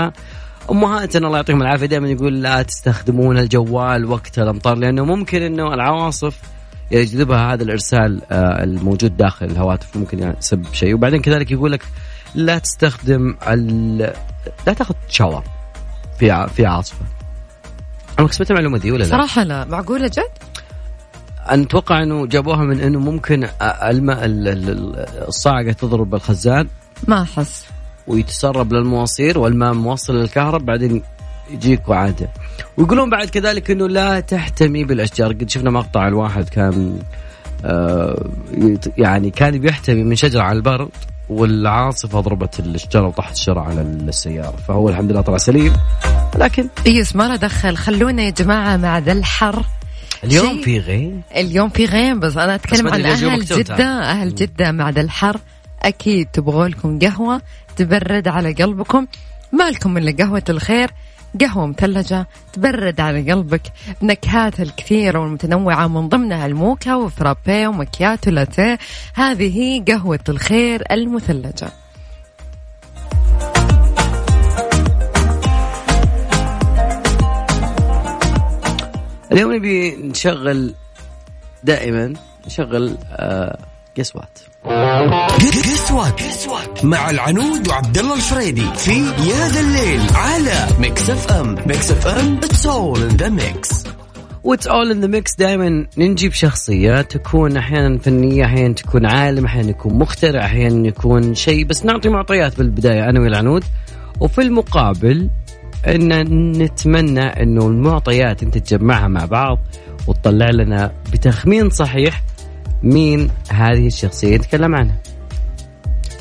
أمهاتنا 0.72 1.28
الله 1.28 1.38
يعطيهم 1.38 1.62
العافية 1.62 1.86
دائما 1.86 2.10
يقول 2.10 2.42
لا 2.42 2.62
تستخدمون 2.62 3.38
الجوال 3.38 4.06
وقت 4.06 4.40
الأمطار 4.40 4.76
لأنه 4.76 5.06
ممكن 5.06 5.42
إنه 5.42 5.74
العواصف 5.74 6.40
يجذبها 6.94 7.54
هذا 7.54 7.64
الإرسال 7.64 8.22
آه، 8.32 8.64
الموجود 8.64 9.18
داخل 9.18 9.46
الهواتف 9.46 9.98
ممكن 9.98 10.34
يسبب 10.40 10.74
شيء 10.74 10.94
وبعدين 10.94 11.22
كذلك 11.22 11.52
يقول 11.52 11.72
لك 11.72 11.84
لا 12.36 12.58
تستخدم 12.60 13.36
ال... 13.48 13.98
لا 14.68 14.74
تاخذ 14.74 14.96
شاور 15.10 15.44
في 16.20 16.48
في 16.56 16.66
عاصفة 16.66 17.06
أنا 18.20 18.28
سمعت 18.28 18.52
المعلومة 18.52 18.78
دي 18.78 18.92
ولا 18.92 19.04
لا؟ 19.04 19.10
صراحة 19.10 19.44
لا 19.44 19.66
معقولة 19.66 20.08
جد؟ 20.08 20.30
أنا 21.50 21.64
أتوقع 21.64 22.04
إنه 22.04 22.26
جابوها 22.26 22.64
من 22.64 22.80
إنه 22.80 23.00
ممكن 23.00 23.48
الماء 23.62 24.20
الصاعقة 25.28 25.72
تضرب 25.72 26.16
الخزان 26.16 26.68
ما 27.08 27.22
أحس 27.22 27.66
ويتسرب 28.08 28.74
للمواصير 28.74 29.40
والماء 29.40 29.74
موصل 29.74 30.16
للكهرب 30.16 30.66
بعدين 30.66 31.04
يجيك 31.52 31.90
وعاده 31.90 32.30
ويقولون 32.78 33.10
بعد 33.10 33.30
كذلك 33.30 33.72
إنه 33.72 33.88
لا 33.88 34.20
تحتمي 34.20 34.84
بالأشجار. 34.84 35.34
قد 35.34 35.50
شفنا 35.50 35.72
مقطع 35.72 36.08
الواحد 36.08 36.50
كان 36.50 37.00
آه 37.66 38.30
يعني 38.98 39.30
كان 39.30 39.60
بيحتمي 39.60 40.04
من 40.04 40.16
شجرة 40.16 40.42
على 40.42 40.58
البرد 40.58 40.90
والعاصفة 41.30 42.20
ضربت 42.20 42.60
الشجره 42.60 43.08
وطاحت 43.08 43.34
الشجره 43.36 43.60
على 43.60 43.82
السيارة. 43.82 44.56
فهو 44.68 44.90
الحمد 44.90 45.12
لله 45.12 45.22
طلع 45.22 45.38
سليم. 45.38 45.74
لكن 46.36 46.68
إيوس 46.88 47.16
ما 47.16 47.28
له 47.28 47.36
دخل. 47.36 47.78
خلونا 47.78 48.24
يا 48.24 48.30
جماعة 48.30 48.78
مع 48.78 48.98
ذا 48.98 49.12
الحر. 49.12 49.66
اليوم 50.24 50.62
في 50.62 50.80
غيم 50.80 51.22
اليوم 51.36 51.70
في 51.70 51.86
غيم 51.86 52.20
بس 52.20 52.38
أنا 52.38 52.56
أتكلم 52.56 52.88
عن 52.88 53.06
أهل 53.06 53.46
جدة. 53.46 53.86
أهل 53.86 54.36
جدة 54.36 54.72
مع 54.72 54.90
ذا 54.90 55.02
الحر. 55.02 55.40
أكيد 55.82 56.28
تبغوا 56.34 56.68
لكم 56.68 57.00
قهوة. 57.00 57.42
تبرد 57.76 58.28
على 58.28 58.54
قلبكم. 58.54 59.08
ما 59.52 59.70
لكم 59.70 59.98
إلا 59.98 60.24
قهوة 60.24 60.44
الخير. 60.50 60.92
قهوة 61.42 61.66
مثلجة 61.68 62.28
تبرد 62.54 63.00
على 63.00 63.32
قلبك 63.32 63.62
نكهات 64.02 64.60
الكثيرة 64.60 65.20
والمتنوعة 65.20 65.88
من 65.88 66.10
ضمنها 66.10 66.46
الموكا 66.46 66.96
وفرابي 66.96 67.68
ومكياتو 67.68 68.32
لاتيه. 68.32 68.80
هذه 69.14 69.84
قهوة 69.88 70.20
الخير 70.30 70.84
المثلجة. 70.92 71.72
اليوم 79.32 79.54
نبي 79.54 79.96
نشغل 79.96 80.74
دائما 81.64 82.14
نشغل 82.48 82.98
قسوات. 83.98 84.40
وات 85.92 86.22
قسوات 86.22 86.86
مع 86.86 87.10
العنود 87.10 87.68
وعبد 87.68 87.98
الله 87.98 88.16
الفريدي 88.16 88.66
في 88.76 88.92
يا 89.02 89.48
ذا 89.48 89.60
الليل 89.60 90.02
على 90.16 90.68
Mix 90.80 91.10
FM 91.10 91.56
Mix 91.68 91.92
FM 91.92 92.38
it's 92.38 92.66
all 92.66 93.02
in 93.02 93.08
the 93.08 93.30
mix 93.30 93.84
و 94.44 94.49
it's 94.49 94.68
all 94.68 94.92
in 94.92 95.02
the 95.02 95.08
mix 95.08 95.36
دائما 95.36 95.88
نجيب 95.98 96.34
شخصية 96.34 97.02
تكون 97.02 97.58
أحيانا 97.58 97.98
فنية 97.98 98.46
أحيانا 98.46 98.74
تكون 98.74 99.06
عالم 99.06 99.46
أحيانا 99.46 99.70
يكون 99.70 99.94
مخترع 99.94 100.46
أحيانا 100.46 100.88
يكون 100.88 101.36
شيء. 101.36 101.66
بس 101.66 101.86
نعطي 101.86 102.10
معطيات 102.10 102.58
بالبداية 102.58 103.10
أنا 103.10 103.20
والعنود 103.20 103.64
وفي 104.20 104.42
المقابل 104.42 105.30
إن 105.88 106.22
نتمنى 106.52 107.44
إنه 107.44 107.68
المعطيات 107.68 108.44
أنت 108.44 108.58
تجمعها 108.58 109.08
مع 109.08 109.26
بعض 109.26 109.60
وتطلع 110.08 110.50
لنا 110.50 110.92
بتخمين 111.14 111.70
صحيح 111.70 112.24
مين 112.84 113.30
هذه 113.50 113.88
الشخصية 113.88 114.38
نتكلم 114.38 114.76
عنها. 114.76 114.96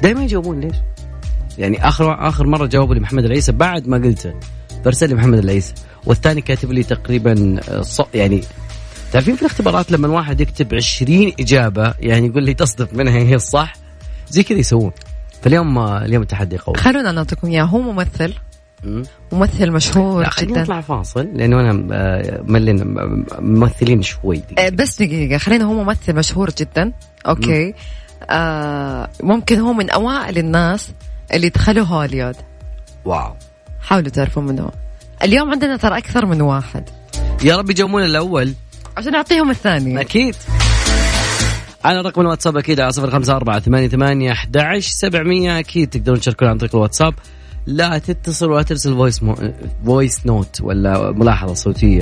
دائما 0.02 0.24
يجاوبون 0.24 0.60
ليش؟ 0.60 0.76
يعني 1.58 1.88
آخر 1.88 2.28
آخر 2.28 2.46
مرة 2.46 2.66
جاوبوا 2.66 2.94
لي 2.94 3.00
محمد 3.00 3.24
العيسى 3.24 3.52
بعد 3.52 3.88
ما 3.88 3.96
قلته 3.96 4.34
فارسل 4.84 5.08
لي 5.08 5.14
محمد 5.14 5.38
العيسى 5.38 5.74
والثاني 6.06 6.40
كاتب 6.40 6.72
لي 6.72 6.82
تقريبا 6.82 7.60
آه، 7.68 7.84
يعني 8.14 8.40
تعرفين 9.12 9.36
في 9.36 9.42
الاختبارات 9.42 9.92
لما 9.92 10.06
الواحد 10.06 10.40
يكتب 10.40 10.74
20 10.74 11.32
إجابة 11.40 11.94
يعني 12.00 12.26
يقول 12.26 12.44
لي 12.44 12.54
تصدف 12.54 12.94
منها 12.94 13.18
هي 13.18 13.34
الصح 13.34 13.72
زي 14.28 14.42
كذا 14.42 14.58
يسوون. 14.58 14.92
فاليوم 15.42 15.78
اليوم 15.78 16.22
التحدي 16.22 16.58
قوي. 16.58 16.76
خلونا 16.76 17.12
نعطيكم 17.12 17.48
إياه 17.48 17.64
هو 17.64 17.80
ممثل 17.80 18.28
مم. 18.28 18.51
ممثل 19.32 19.70
مشهور 19.70 20.30
جدا. 20.38 20.62
نطلع 20.62 20.80
فاصل 20.80 21.28
لأنه 21.34 21.60
أنا 21.60 21.88
آه، 21.92 22.42
ملينا 22.46 22.84
ممثلين 23.38 24.02
شوي 24.02 24.36
آه، 24.36 24.40
دقيقة. 24.40 24.76
بس 24.76 25.02
دقيقة 25.02 25.38
خلينا 25.38 25.64
هو 25.64 25.72
ممثل 25.84 26.14
مشهور 26.14 26.50
جدا. 26.50 26.92
okay. 27.26 27.74
آه 28.30 29.08
ممكن 29.22 29.58
هو 29.58 29.72
من 29.72 29.90
أوائل 29.90 30.38
الناس 30.38 30.92
اللي 31.34 31.48
دخلوا 31.48 31.84
هوليود. 31.84 32.36
wow. 33.04 33.34
حاولوا 33.80 34.08
تعرفوا 34.08 34.42
منه 34.42 34.70
اليوم 35.22 35.50
عندنا 35.50 35.76
ترى 35.76 35.98
أكثر 35.98 36.26
من 36.26 36.40
واحد. 36.40 36.88
يا 37.44 37.56
رب 37.56 37.70
يجاوبون 37.70 38.04
الأول. 38.04 38.52
عشان 38.96 39.12
نعطيهم 39.12 39.50
الثاني 39.50 40.00
أكيد. 40.00 40.36
على 41.84 42.00
رقم 42.00 42.20
الواتساب 42.20 42.56
أكيد 42.56 42.80
على 42.80 42.92
صفر 42.92 43.10
خمسة 43.10 43.36
أربعة 43.36 43.60
ثمانية 43.60 43.88
ثمانية 43.88 44.32
أحد 44.32 44.78
سبعمية. 44.78 45.58
أكيد 45.58 45.88
تقدرون 45.88 46.20
تشاركون 46.20 46.48
عن 46.48 46.58
طريق 46.58 46.76
الواتساب. 46.76 47.14
لا 47.66 47.98
تتصل 47.98 48.50
ولا 48.50 48.62
ترسل 48.62 48.94
voice 48.94 49.22
no... 49.22 49.36
voice 49.84 50.26
note 50.26 50.60
ولا 50.62 51.10
ملاحظة 51.12 51.54
صوتية. 51.54 52.00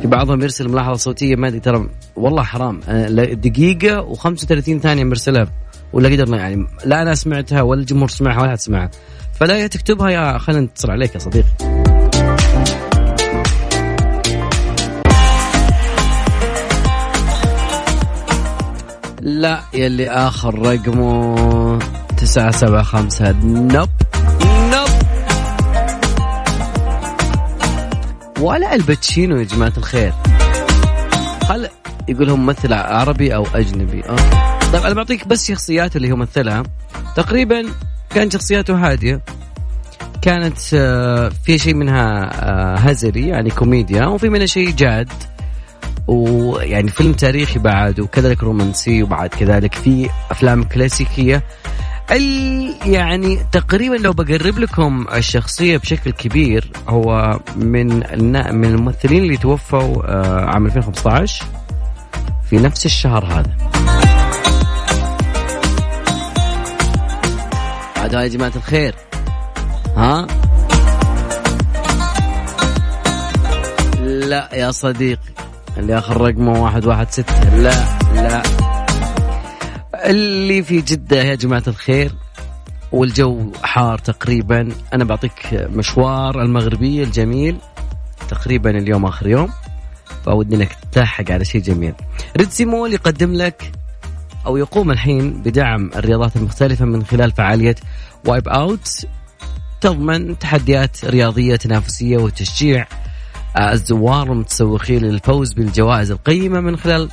في 0.00 0.06
بعضهم 0.06 0.42
يرسل 0.42 0.68
ملاحظة 0.68 0.94
صوتية 0.94 1.36
ما 1.36 1.48
أدري 1.48 1.60
ترى 1.60 1.88
والله 2.16 2.42
حرام. 2.42 2.80
أنا 2.88 3.08
لا- 3.08 3.34
دقيقة 3.34 4.14
و35 4.14 4.78
ثانية 4.82 5.04
مرسلها 5.04 5.46
ولا 5.92 6.08
قدرنا 6.08 6.36
يعني 6.36 6.66
لا 6.84 7.02
أنا 7.02 7.14
سمعتها 7.14 7.62
ولا 7.62 7.80
الجمهور 7.80 8.08
سمعها 8.08 8.40
ولا 8.40 8.48
أحد 8.50 8.58
سمعها. 8.60 8.90
فلا 9.32 9.58
يا 9.58 9.66
تكتبها 9.66 10.10
يا 10.10 10.38
خلينا 10.38 10.60
نتصل 10.60 10.90
عليك 10.90 11.14
يا 11.14 11.20
صديقي. 11.20 11.46
لا 19.22 19.60
يلي 19.74 20.10
آخر 20.10 20.58
رقمه 20.58 21.78
تسعة 22.16 22.50
سبعة 22.50 22.82
خمسة 22.82 23.34
nope 23.44 23.88
ولا 28.40 28.74
آل 28.74 28.88
باتشينو 28.88 29.36
يا 29.36 29.44
جماعة 29.44 29.72
الخير. 29.76 30.12
هل 31.50 31.68
يقول 32.08 32.30
هو 32.30 32.36
ممثل 32.36 32.72
عربي 32.72 33.34
أو 33.34 33.46
أجنبي. 33.54 34.00
okay. 34.00 34.22
طيب 34.72 34.82
أنا 34.84 34.94
بعطيك 34.94 35.26
بس 35.26 35.48
شخصيات 35.48 35.96
اللي 35.96 36.12
هو 36.12 36.16
مثلها. 36.16 36.62
تقريبا 37.16 37.66
كانت 38.10 38.32
شخصياته 38.32 38.74
هادية. 38.74 39.20
كانت 40.22 40.58
آه، 40.74 41.32
في 41.44 41.58
شيء 41.58 41.74
منها 41.74 42.30
آه، 42.42 42.76
هزلي 42.78 43.28
يعني 43.28 43.50
كوميديا 43.50 44.06
وفي 44.06 44.28
منها 44.28 44.46
شيء 44.46 44.70
جاد. 44.70 45.12
ويعني 46.06 46.88
فيلم 46.88 47.12
تاريخي 47.12 47.58
بعد 47.58 48.00
وكذلك 48.00 48.42
رومانسي 48.42 49.02
وبعد 49.02 49.28
كذلك 49.28 49.74
في 49.74 50.10
أفلام 50.30 50.64
كلاسيكية. 50.64 51.42
يعني 52.10 53.46
تقريبا 53.52 53.94
لو 53.94 54.12
بقرب 54.12 54.58
لكم 54.58 55.06
الشخصية 55.14 55.76
بشكل 55.76 56.10
كبير 56.10 56.70
هو 56.88 57.40
من 57.56 57.88
من 58.56 58.64
الممثلين 58.64 59.22
اللي 59.22 59.36
توفوا 59.36 60.02
آه، 60.04 60.44
عام 60.44 60.66
2015 60.66 61.44
في 62.50 62.56
نفس 62.56 62.86
الشهر 62.86 63.24
هذا. 63.24 63.56
هذا 67.96 68.22
يا 68.22 68.28
جماعة 68.28 68.52
الخير. 68.56 68.94
ها؟ 69.96 70.26
لا 74.00 74.48
يا 74.52 74.70
صديقي. 74.70 75.20
اللي 75.78 75.98
آخر 75.98 76.20
رقمه 76.20 76.62
واحد 76.62 76.86
واحد 76.86 77.10
ستة. 77.10 77.56
لا 77.56 77.74
لا. 78.14 78.65
اللي 80.04 80.62
في 80.62 80.80
جدة 80.80 81.22
يا 81.22 81.34
جماعة 81.34 81.62
الخير 81.66 82.12
والجو 82.92 83.52
حار 83.62 83.98
تقريبا. 83.98 84.68
أنا 84.94 85.04
بعطيك 85.04 85.68
مشوار 85.70 86.42
المغربية 86.42 87.04
الجميل 87.04 87.56
تقريبا 88.28 88.70
اليوم 88.70 89.04
آخر 89.04 89.26
يوم 89.26 89.48
فودي 90.24 90.56
إنك 90.56 90.76
تلحق 90.92 91.30
على 91.30 91.44
شيء 91.44 91.60
جميل. 91.60 91.94
Red 92.36 92.50
Sea 92.50 92.64
Mall 92.64 92.92
يقدم 92.92 93.32
لك 93.32 93.72
أو 94.46 94.56
يقوم 94.56 94.90
الحين 94.90 95.42
بدعم 95.42 95.90
الرياضات 95.96 96.36
المختلفة 96.36 96.84
من 96.84 97.04
خلال 97.04 97.32
فعالية 97.32 97.74
Wipeout 98.26 99.06
تضمن 99.80 100.38
تحديات 100.38 101.04
رياضية 101.04 101.56
تنافسية 101.56 102.16
وتشجيع 102.16 102.86
الزوار 103.58 104.30
والمتسوقين 104.30 105.02
للفوز 105.04 105.52
بالجوائز 105.52 106.10
القيمة 106.10 106.60
من 106.60 106.76
خلال 106.76 107.10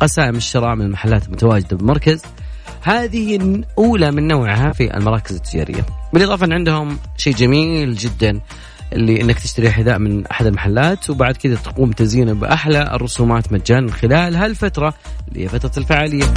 قسائم 0.00 0.36
الشراء 0.36 0.74
من 0.74 0.84
المحلات 0.84 1.26
المتواجدة 1.26 1.76
بالمركز. 1.76 2.22
هذه 2.82 3.36
الأولى 3.36 4.10
من 4.10 4.28
نوعها 4.28 4.72
في 4.72 4.96
المراكز 4.96 5.34
التجارية. 5.34 5.86
بالإضافة 6.12 6.46
أن 6.46 6.52
عندهم 6.52 6.98
شيء 7.16 7.34
جميل 7.34 7.94
جدا 7.94 8.40
اللي 8.92 9.20
إنك 9.20 9.38
تشتري 9.38 9.70
حذاء 9.70 9.98
من 9.98 10.26
أحد 10.26 10.46
المحلات 10.46 11.10
وبعد 11.10 11.36
كذا 11.36 11.54
تقوم 11.54 11.92
تزيينه 11.92 12.32
بأحلى 12.32 12.82
الرسومات 12.82 13.52
مجانا 13.52 13.92
خلال 13.92 14.36
هالفترة 14.36 14.94
اللي 15.28 15.44
هي 15.44 15.48
فترة 15.48 15.72
الفعالية. 15.78 16.34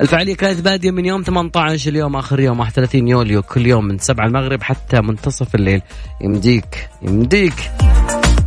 الفعالية 0.00 0.36
كانت 0.36 0.60
بادية 0.60 0.90
من 0.90 1.06
يوم 1.06 1.22
18 1.22 1.90
اليوم 1.90 2.16
آخر 2.16 2.40
يوم 2.40 2.60
31 2.60 3.08
يوليو 3.08 3.42
كل 3.42 3.66
يوم 3.66 3.84
من 3.84 3.98
7 3.98 4.26
المغرب 4.26 4.62
حتى 4.62 5.00
منتصف 5.00 5.54
الليل. 5.54 5.82
يمديك 6.20 6.88
يمديك. 7.02 7.70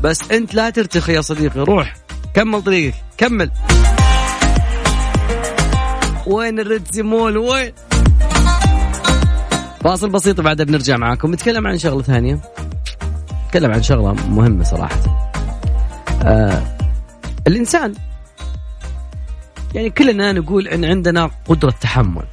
بس 0.03 0.31
أنت 0.31 0.53
لا 0.53 0.69
ترتخي 0.69 1.13
يا 1.13 1.21
صديقي 1.21 1.59
روح 1.59 1.93
كمل 2.33 2.61
طريقك 2.61 2.95
كمل. 3.17 3.51
وين 6.27 6.59
الريد 6.59 6.99
مول 6.99 7.37
وين؟ 7.37 7.71
فاصل 9.83 10.09
بسيط 10.09 10.41
بعدها 10.41 10.65
بنرجع 10.65 10.97
معاكم. 10.97 11.33
نتكلم 11.33 11.67
عن 11.67 11.77
شغلة 11.77 12.01
ثانية. 12.03 12.39
نتكلم 13.47 13.71
عن 13.71 13.83
شغلة 13.83 14.13
مهمة 14.13 14.63
صراحة. 14.63 15.29
آه 16.23 16.61
الإنسان 17.47 17.93
يعني 19.75 19.89
كلنا 19.89 20.31
نقول 20.31 20.67
إن 20.67 20.85
عندنا 20.85 21.29
قدرة 21.47 21.73
تحمل. 21.81 22.23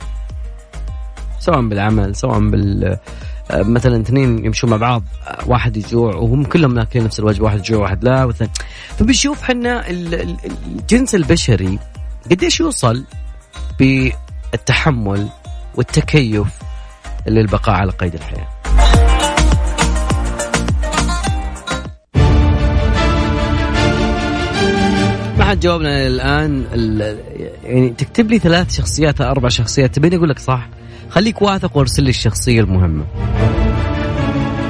سواء 1.41 1.61
بالعمل 1.69 2.17
سواء 2.17 2.39
بال 2.51 2.97
آه، 3.51 3.63
مثلا 3.63 4.01
اثنين 4.01 4.45
يمشوا 4.45 4.69
مع 4.69 4.77
بعض 4.77 5.03
آه، 5.29 5.39
واحد 5.47 5.77
يجوع 5.77 6.15
وهم 6.15 6.45
كلهم 6.45 6.75
ماكلين 6.75 7.05
نفس 7.05 7.21
الوجبة 7.21 7.45
واحد 7.45 7.59
يجوع 7.59 7.83
واحد 7.83 8.05
لا 8.05 8.25
والثاني 8.25 8.51
فبنشوف 8.99 9.43
حنا 9.43 9.91
ال- 9.91 10.15
ال- 10.15 10.37
الجنس 10.67 11.15
البشري 11.15 11.79
قديش 12.31 12.61
يوصل 12.61 13.05
بالتحمل 13.81 15.29
والتكيف 15.75 16.47
للبقاء 17.27 17.75
على 17.75 17.91
قيد 17.93 18.15
الحياة. 18.15 18.49
ما 25.39 25.45
حد 25.45 25.61
جاوبنا 25.61 26.07
الآن 26.07 26.65
ال- 26.73 27.19
يعني 27.65 27.91
تكتب 27.91 28.31
لي 28.31 28.39
ثلاث 28.39 28.77
شخصيات 28.77 29.21
أربع 29.21 29.49
شخصيات 29.49 29.95
تبيني 29.95 30.17
أقول 30.17 30.29
لك 30.29 30.39
صح؟ 30.39 30.69
خليك 31.11 31.43
واثق 31.43 31.77
وارسل 31.77 32.03
لي 32.03 32.11
الشخصية 32.11 32.61
المهمة. 32.61 33.05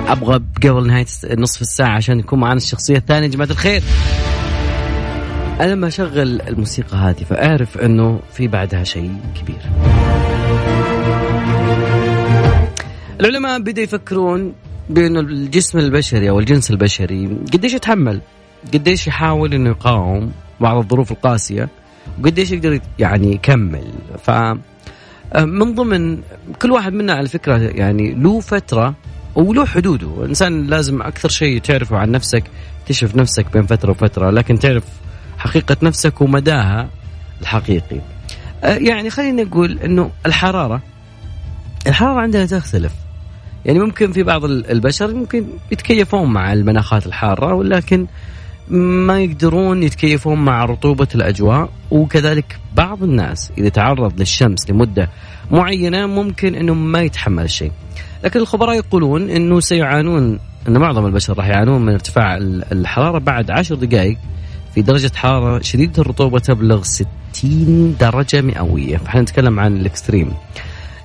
أبغى 0.08 0.40
قبل 0.64 0.86
نهاية 0.86 1.06
نصف 1.38 1.60
الساعة 1.60 1.96
عشان 1.96 2.18
يكون 2.18 2.40
معنا 2.40 2.56
الشخصية 2.56 2.96
الثانية 2.96 3.26
جماعة 3.28 3.50
الخير. 3.50 3.82
أنا 5.60 5.70
لما 5.72 5.86
أشغل 5.86 6.40
الموسيقى 6.40 6.96
هذه 6.96 7.24
فأعرف 7.24 7.78
إنه 7.78 8.20
في 8.32 8.48
بعدها 8.48 8.84
شيء 8.84 9.16
كبير. 9.40 9.58
العلماء 13.20 13.58
بدأوا 13.58 13.84
يفكرون 13.84 14.52
بأنه 14.90 15.20
الجسم 15.20 15.78
البشري 15.78 16.30
أو 16.30 16.38
الجنس 16.38 16.70
البشري 16.70 17.26
قديش 17.52 17.74
يتحمل 17.74 18.20
قديش 18.74 19.06
يحاول 19.06 19.54
أنه 19.54 19.70
يقاوم 19.70 20.32
بعض 20.60 20.76
الظروف 20.76 21.12
القاسية 21.12 21.68
وقديش 22.20 22.52
يقدر 22.52 22.80
يعني 22.98 23.32
يكمل. 23.32 23.84
ف 24.24 24.30
من 25.38 25.74
ضمن 25.74 26.18
كل 26.62 26.70
واحد 26.70 26.92
منا 26.92 27.12
على 27.12 27.28
فكرة 27.28 27.58
يعني 27.58 28.14
له 28.14 28.40
فترة 28.40 28.94
وله 29.34 29.66
حدوده. 29.66 30.24
الإنسان 30.24 30.66
لازم 30.66 31.02
أكثر 31.02 31.28
شيء 31.28 31.60
تعرفه 31.60 31.96
عن 31.96 32.10
نفسك 32.10 32.44
تكتشف 32.80 33.16
نفسك 33.16 33.52
بين 33.52 33.66
فترة 33.66 33.90
وفترة 33.90 34.30
لكن 34.30 34.58
تعرف 34.58 34.84
حقيقة 35.40 35.76
نفسك 35.82 36.20
ومداها 36.20 36.88
الحقيقي. 37.40 38.00
أه، 38.64 38.74
يعني 38.76 39.10
خلينا 39.10 39.42
نقول 39.42 39.78
أنه 39.78 40.10
الحرارة 40.26 40.82
الحرارة 41.86 42.20
عندنا 42.20 42.46
تختلف. 42.46 42.92
يعني 43.64 43.78
ممكن 43.78 44.12
في 44.12 44.22
بعض 44.22 44.44
ال- 44.44 44.70
البشر 44.70 45.14
ممكن 45.14 45.44
يتكيفون 45.72 46.32
مع 46.32 46.52
المناخات 46.52 47.06
الحارة 47.06 47.54
ولكن 47.54 48.06
ما 48.68 49.20
يقدرون 49.20 49.82
يتكيفون 49.82 50.38
مع 50.44 50.64
رطوبة 50.64 51.08
الأجواء. 51.14 51.68
وكذلك 51.90 52.58
بعض 52.76 53.02
الناس 53.02 53.52
إذا 53.58 53.68
تعرض 53.68 54.18
للشمس 54.20 54.70
لمدة 54.70 55.08
معينة 55.50 56.06
ممكن 56.06 56.54
أنه 56.54 56.74
ما 56.74 57.02
يتحمل 57.02 57.44
الشيء 57.44 57.72
لكن 58.24 58.40
الخبراء 58.40 58.76
يقولون 58.76 59.30
أنه 59.30 59.60
سيعانون 59.60 60.38
أن 60.68 60.78
معظم 60.78 61.06
البشر 61.06 61.38
راح 61.38 61.46
يعانون 61.46 61.82
من 61.82 61.92
ارتفاع 61.92 62.36
ال- 62.36 62.72
الحرارة 62.72 63.18
بعد 63.18 63.50
عشر 63.50 63.74
دقائق 63.74 64.18
في 64.74 64.82
درجة 64.82 65.10
حرارة 65.14 65.62
شديدة 65.62 66.02
الرطوبة 66.02 66.38
تبلغ 66.38 66.82
60 66.82 67.96
درجة 68.00 68.40
مئوية 68.40 68.96
فإحنا 68.96 69.20
نتكلم 69.20 69.60
عن 69.60 69.76
الإكستريم 69.76 70.34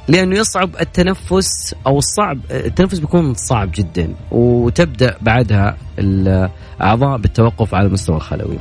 لأنه 0.08 0.38
يصعب 0.38 0.70
التنفس 0.82 1.76
أو 1.88 1.98
الصعب 1.98 2.40
التنفس 2.52 3.00
بيكون 3.00 3.34
صعب 3.34 3.72
جدا 3.76 4.16
وتبدأ 4.32 5.18
بعدها 5.22 5.78
الأعضاء 6.00 7.18
بالتوقف 7.18 7.76
على 7.76 7.88
المستوى 7.88 8.16
الخلوي. 8.16 8.58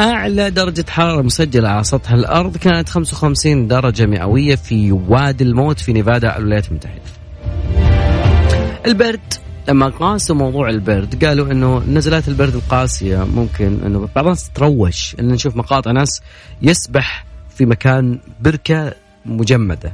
أعلى 0.00 0.50
درجة 0.50 0.84
حرارة 0.88 1.22
مسجلة 1.22 1.68
على 1.68 1.84
سطح 1.84 2.12
الأرض 2.12 2.56
كانت 2.56 2.88
55 2.88 3.68
درجة 3.68 4.06
مئوية 4.06 4.54
في 4.54 4.92
وادي 4.92 5.44
الموت 5.44 5.80
في 5.80 5.92
نيفادا 5.92 6.36
الولايات 6.36 6.68
المتحدة. 6.68 7.00
البرد 8.86 9.20
لما 9.68 9.88
قاسوا 9.88 10.36
موضوع 10.36 10.68
البرد 10.68 11.24
قالوا 11.24 11.52
إنه 11.52 11.82
نزلات 11.88 12.28
البرد 12.28 12.54
القاسية 12.54 13.24
ممكن 13.24 13.80
إنه 13.86 14.08
بعض 14.16 14.24
الناس 14.24 14.50
تروش. 14.50 15.16
إن 15.20 15.28
نشوف 15.28 15.56
مقاطع 15.56 15.90
ناس 15.90 16.22
يسبح 16.62 17.24
في 17.56 17.66
مكان 17.66 18.18
بركة 18.40 18.92
مجمدة. 19.26 19.92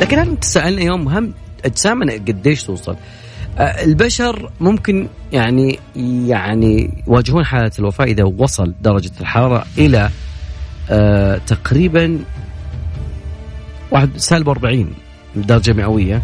لكن 0.00 0.18
هل 0.18 0.36
تسألني 0.36 0.84
يوم 0.84 1.08
هم 1.08 1.34
أجسامنا 1.64 2.12
قديش 2.12 2.64
توصل؟ 2.64 2.96
آه، 3.58 3.84
البشر 3.84 4.50
ممكن 4.60 5.08
يعني 5.32 5.78
يعني 6.26 7.02
يواجهون 7.06 7.44
حالة 7.44 7.70
الوفاة 7.78 8.04
إذا 8.04 8.24
وصل 8.24 8.74
درجة 8.82 9.10
الحرارة 9.20 9.66
إلى 9.78 10.10
آه 10.90 11.36
تقريبا 11.46 12.18
واحد 13.90 14.10
سالب 14.16 14.48
40 14.48 14.94
درجة 15.36 15.72
مئوية. 15.72 16.22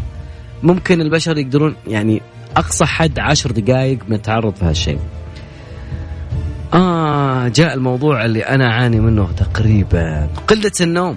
ممكن 0.63 1.01
البشر 1.01 1.39
يقدرون 1.39 1.77
يعني 1.87 2.23
أقصى 2.57 2.85
حد 2.85 3.19
عشر 3.19 3.51
دقائق 3.51 3.99
من 4.09 4.17
التعرض 4.17 4.55
في 4.55 4.65
هالشيء. 4.65 4.99
آه 6.75 7.49
جاء 7.49 7.75
الموضوع 7.75 8.25
اللي 8.25 8.43
أنا 8.43 8.67
أعاني 8.67 9.01
منه 9.01 9.29
تقريبا 9.37 10.29
قلة 10.49 10.73
النوم. 10.81 11.17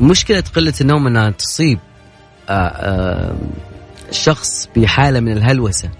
مشكلة 0.00 0.44
قلة 0.56 0.74
النوم 0.80 1.06
أنها 1.06 1.30
تصيب 1.30 1.78
آه 2.48 2.52
آه 2.52 3.34
الشخص 4.10 4.68
بحالة 4.76 5.20
من 5.20 5.32
الهلوسة. 5.32 5.90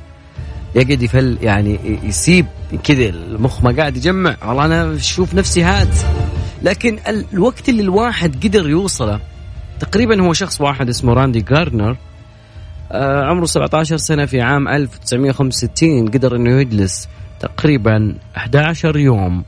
يقعد 0.75 1.03
يفل 1.03 1.38
يعني 1.42 1.99
يسيب 2.03 2.47
كذا 2.85 3.05
المخ 3.09 3.64
ما 3.64 3.77
قاعد 3.77 3.97
يجمع. 3.97 4.37
والله 4.47 4.64
أنا 4.64 4.94
أشوف 4.94 5.35
نفسي 5.35 5.62
هات. 5.62 5.97
لكن 6.62 6.99
الوقت 7.33 7.68
اللي 7.68 7.83
الواحد 7.83 8.47
قدر 8.47 8.68
يوصله 8.68 9.20
تقريبا 9.80 10.22
هو 10.22 10.32
شخص 10.32 10.60
واحد 10.60 10.88
اسمه 10.88 11.12
راندي 11.12 11.40
جاردنر 11.40 11.96
آه 12.92 13.24
عمره 13.24 13.44
17 13.44 13.96
سنة 13.96 14.26
في 14.26 14.40
عام 14.40 14.68
1965 14.68 16.08
قدر 16.08 16.37
إنه 16.37 16.60
يجلس 16.60 17.08
تقريبا 17.40 18.14
11 18.37 18.96
يوم 18.96 19.44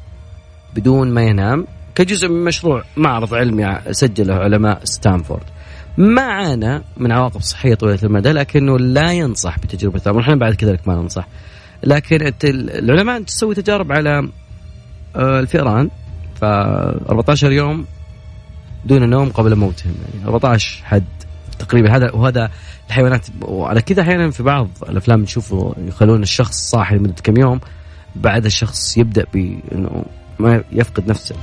بدون 0.75 1.11
ما 1.11 1.23
ينام. 1.23 1.67
كجزء 1.95 2.29
من 2.29 2.45
مشروع 2.45 2.83
معرض 2.97 3.35
علمي 3.35 3.79
سجله 3.91 4.35
علماء 4.35 4.81
ستانفورد. 4.85 5.43
ما 5.99 6.23
عانى 6.23 6.83
من 6.97 7.13
عواقب 7.13 7.41
صحية 7.41 7.75
طويلة 7.75 7.99
المدى 8.03 8.33
لكنه 8.33 8.79
لا 8.79 9.13
ينصح 9.13 9.59
بتجربة 9.59 10.01
الأمر 10.07 10.21
إحنا 10.21 10.35
بعد 10.35 10.55
كذلك 10.55 10.89
ما 10.89 10.95
ننصح. 10.95 11.29
لكن 11.85 12.33
العلماء 12.45 13.23
تسوي 13.23 13.55
تجارب 13.55 13.93
على 13.93 14.29
آه، 15.17 15.41
الفئران. 15.41 15.91
ف 16.41 16.45
14 16.45 17.53
يوم 17.53 17.87
دون 18.85 19.11
نوم 19.11 19.29
قبل 19.29 19.57
موتهم 19.57 19.95
يعني 20.15 20.27
14 20.29 20.85
حد 20.85 21.05
تقريبا 21.59 21.97
هذا 21.97 22.13
وهذا 22.13 22.51
الحيوانات 22.89 23.27
وعلى 23.43 23.83
كذا 23.83 24.03
أحيانا 24.03 24.31
في 24.31 24.43
بعض 24.43 24.69
الأفلام 24.89 25.21
نشوفه 25.21 25.75
يخلون 25.79 26.23
الشخص 26.23 26.71
صاحي 26.71 26.97
لمدة 26.97 27.15
كم 27.23 27.37
يوم 27.37 27.61
بعد 28.17 28.45
الشخص 28.45 28.99
يبدأ 28.99 29.27
بأنه 29.35 30.05
ما 30.39 30.65
يفقد 30.73 31.09
نفسه. 31.09 31.35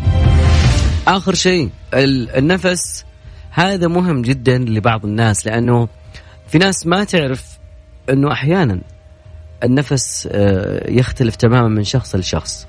آخر 1.08 1.34
شيء 1.34 1.70
النفس 1.94 3.06
هذا 3.52 3.88
مهم 3.88 4.22
جدا 4.22 4.58
لبعض 4.58 5.06
الناس 5.06 5.46
لأنه 5.46 5.88
في 6.48 6.58
ناس 6.58 6.88
ما 6.88 7.04
تعرف 7.04 7.58
أنه 8.10 8.32
أحيانا 8.32 8.80
النفس 9.64 10.30
آه، 10.32 10.92
يختلف 10.92 11.36
تماما 11.36 11.68
من 11.68 11.84
شخص 11.84 12.16
لشخص. 12.16 12.68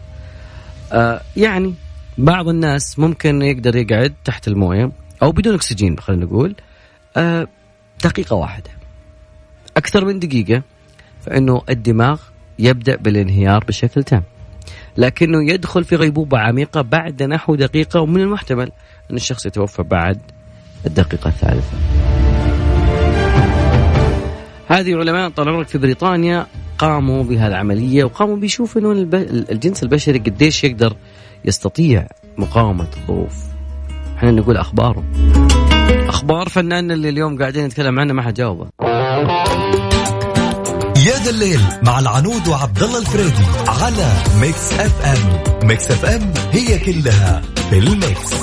آه، 0.92 1.20
يعني 1.37 1.74
بعض 2.18 2.48
الناس 2.48 2.98
ممكن 2.98 3.42
يقدر 3.42 3.77
يقعد 3.77 4.14
تحت 4.24 4.48
الموية 4.48 4.92
أو 5.22 5.33
بدون 5.33 5.55
أكسجين 5.55 5.98
خلينا 5.98 6.24
نقول 6.24 6.55
آه، 7.16 7.46
دقيقة 8.05 8.37
واحدة. 8.37 8.70
أكثر 9.77 10.05
من 10.05 10.18
دقيقة 10.18 10.62
فإنه 11.20 11.62
الدماغ 11.70 12.20
يبدأ 12.59 12.96
بالانهيار 12.96 13.64
بشكل 13.64 14.05
تام. 14.05 14.22
لكنه 14.96 15.53
يدخل 15.53 15.85
في 15.85 15.96
غيبوبة 15.96 16.38
عميقة 16.38 16.81
بعد 16.81 17.22
نحو 17.22 17.55
دقيقة 17.55 18.00
ومن 18.00 18.20
المحتمل 18.20 18.72
أن 19.11 19.16
الشخص 19.16 19.46
يتوفى 19.46 19.83
بعد 19.83 20.20
الدقيقة 20.87 21.29
الثالثة. 21.29 21.77
هذه 24.68 24.96
علماء 24.96 25.29
طال 25.29 25.48
عمرك 25.48 25.68
في 25.68 25.79
بريطانيا 25.79 26.46
قاموا 26.79 27.24
بهذه 27.24 27.46
العملية 27.46 28.05
وقاموا 28.05 28.37
بيشوفوا 28.37 28.81
إنه 28.81 28.92
الجنس 29.50 29.83
البشري 29.83 30.18
قديش 30.18 30.64
يقدر 30.64 30.96
يستطيع 31.44 32.07
مقاومة 32.38 32.88
الظروف. 32.96 33.35
إحنا 34.16 34.30
نقول 34.30 34.57
أخباره. 34.57 35.04
أخبار 36.09 36.48
فناننا 36.48 36.94
اللي 36.94 37.09
اليوم 37.09 37.38
قاعدين 37.38 37.64
نتكلم 37.64 38.00
عنه 38.00 38.12
ما 38.12 38.22
حد 38.22 38.35
جاوبه. 38.35 38.68
يا 41.07 41.16
ذا 41.24 41.30
الليل 41.30 41.61
مع 41.83 41.98
العنود 41.98 42.48
وعبد 42.48 42.83
الله 42.83 42.98
الفريدي 42.98 43.44
على 43.68 44.12
Mix 44.40 44.73
FM 44.73 45.68
Mix 45.68 45.90
FM 45.90 46.33
هي 46.52 46.78
كلها 46.78 47.42
في 47.70 47.78
ال 47.79 47.92
mix 47.92 48.35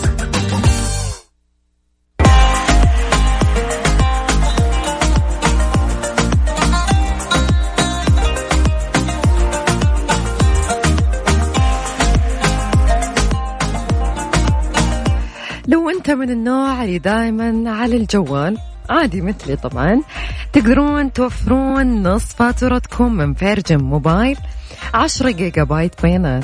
أنت 16.11 16.19
من 16.19 16.29
النوع 16.29 16.83
اللي 16.83 16.97
دائما 16.99 17.71
على 17.71 17.97
الجوال 17.97 18.57
عادي 18.89 19.21
مثلي 19.21 19.55
طبعا. 19.55 20.01
تقدرون 20.53 21.13
توفرون 21.13 22.03
نص 22.03 22.25
فاتورتكم 22.25 23.13
من 23.13 23.33
Virgin 23.33 23.77
Mobile 23.77 24.37
10 24.93 25.29
جيجا 25.29 25.63
بايت 25.63 26.01
بيانات. 26.01 26.43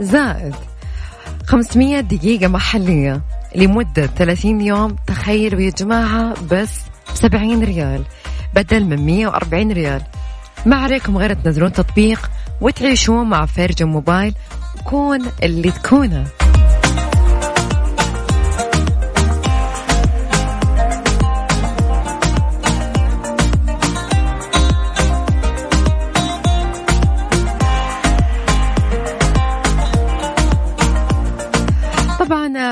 زائد 0.00 0.54
500 1.46 2.00
دقيقة 2.00 2.48
محلية 2.48 3.22
لمدة 3.56 4.06
30 4.06 4.60
يوم. 4.60 4.96
تخيلوا 5.06 5.60
يا 5.60 5.70
جماعة 5.70 6.34
بس 6.50 6.70
70 7.14 7.64
ريال 7.64 8.02
بدل 8.54 8.84
من 8.84 9.06
140 9.06 9.72
ريال. 9.72 10.02
ما 10.66 10.76
عليكم 10.76 11.18
غير 11.18 11.34
تنزلون 11.34 11.72
تطبيق 11.72 12.30
وتعيشون 12.60 13.26
مع 13.26 13.46
Virgin 13.46 13.86
Mobile. 13.86 14.34
كون 14.84 15.26
اللي 15.42 15.70
تكونه. 15.70 16.26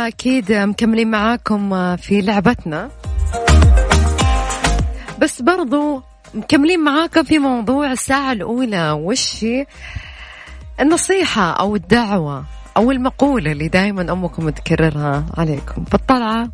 أكيد 0.07 0.53
مكملين 0.53 1.11
معاكم 1.11 1.97
في 1.97 2.21
لعبتنا. 2.21 2.91
بس 5.19 5.43
برضو 5.43 6.03
مكملين 6.35 6.81
معاكم 6.81 7.23
في 7.23 7.39
موضوع 7.39 7.93
الساعة 7.93 8.33
الأولى. 8.33 8.91
وش 8.91 9.47
النصيحة 10.81 11.53
أو 11.53 11.77
الدعوة 11.77 12.45
أو 12.77 12.91
المقولة 12.91 13.53
اللي 13.53 13.69
دائما 13.69 14.13
أمكم 14.13 14.51
تكررها 14.51 15.27
عليكم؟ 15.39 15.85
في 15.85 15.95
الطلعة 15.95 16.49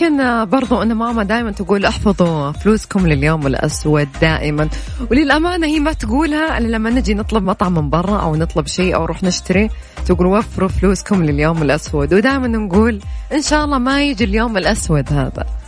يمكن 0.00 0.44
برضو 0.44 0.82
أن 0.82 0.92
ماما 0.92 1.22
دائما 1.22 1.50
تقول 1.50 1.84
احفظوا 1.84 2.52
فلوسكم 2.52 3.06
لليوم 3.06 3.46
الأسود 3.46 4.08
دائما. 4.20 4.68
وللأمانة 5.10 5.66
هي 5.66 5.80
ما 5.80 5.92
تقولها 5.92 6.58
إلا 6.58 6.68
لما 6.76 6.90
نجي 6.90 7.14
نطلب 7.14 7.42
مطعم 7.42 7.74
من 7.74 7.90
برا 7.90 8.20
أو 8.20 8.36
نطلب 8.36 8.66
شيء 8.66 8.94
أو 8.94 9.02
نروح 9.02 9.22
نشتري 9.22 9.70
تقول 10.06 10.26
وفروا 10.26 10.68
فلوسكم 10.68 11.24
لليوم 11.24 11.62
الأسود. 11.62 12.14
ودائما 12.14 12.48
نقول 12.48 13.00
إن 13.32 13.42
شاء 13.42 13.64
الله 13.64 13.78
ما 13.78 14.02
يجي 14.02 14.24
اليوم 14.24 14.56
الأسود 14.56 15.12
هذا. 15.12 15.59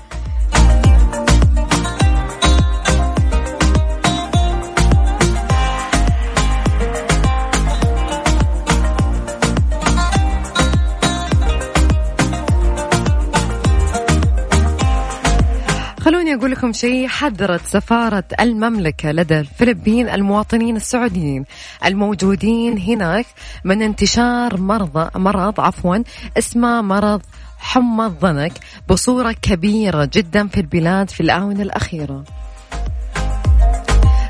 أقول 16.42 16.52
لكم 16.52 16.72
شيء 16.72 17.09
حذرت 17.09 17.66
سفارة 17.66 18.24
المملكة 18.40 19.12
لدى 19.12 19.40
الفلبين 19.40 20.09
المواطنين 20.09 20.76
السعوديين 20.76 21.44
الموجودين 21.85 22.78
هناك 22.78 23.26
من 23.64 23.83
انتشار 23.83 24.61
مرض 24.61 25.16
مرض 25.16 25.61
عفوا 25.61 25.96
اسمه 26.38 26.81
مرض 26.81 27.22
حمى 27.59 28.07
الضنك 28.07 28.52
بصورة 28.88 29.33
كبيرة 29.33 30.11
جدا 30.12 30.48
في 30.48 30.61
البلاد 30.61 31.11
في 31.11 31.20
الآونة 31.20 31.62
الأخيرة. 31.62 32.24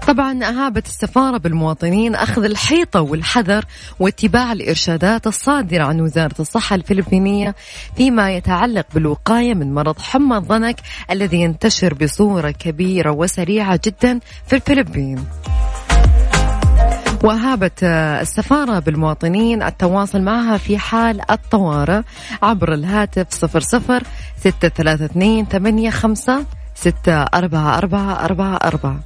طبعا 0.06 0.44
أهابت 0.44 0.86
السفارة 0.86 1.38
بالمواطنين 1.38 2.14
أخذ 2.14 2.44
الحيطة 2.44 3.00
والحذر 3.00 3.64
واتباع 4.00 4.52
الإرشادات 4.52 5.26
الصادرة 5.26 5.84
عن 5.84 6.00
وزارة 6.00 6.34
الصحة 6.40 6.76
الفلبينية 6.76 7.54
فيما 7.96 8.32
يتعلق 8.32 8.86
بالوقاية 8.94 9.54
من 9.54 9.74
مرض 9.74 9.98
حمى 9.98 10.36
الضنك 10.36 10.80
الذي 11.10 11.40
ينتشر 11.40 11.94
بصورة 11.94 12.50
كبيرة 12.50 13.10
وسريعة 13.10 13.80
جدا 13.84 14.20
في 14.46 14.56
الفلبين. 14.56 15.24
وأهابت 17.24 17.82
السفارة 17.82 18.78
بالمواطنين 18.78 19.62
التواصل 19.62 20.22
معها 20.22 20.56
في 20.56 20.78
حال 20.78 21.30
الطوارئ 21.30 22.02
عبر 22.42 22.74
الهاتف 22.74 23.26
00 23.30 24.00
632 24.40 25.46
85 25.92 26.46
6 26.74 27.22
4 27.22 27.78
4 27.78 28.24
4 28.24 28.56
4 28.56 29.00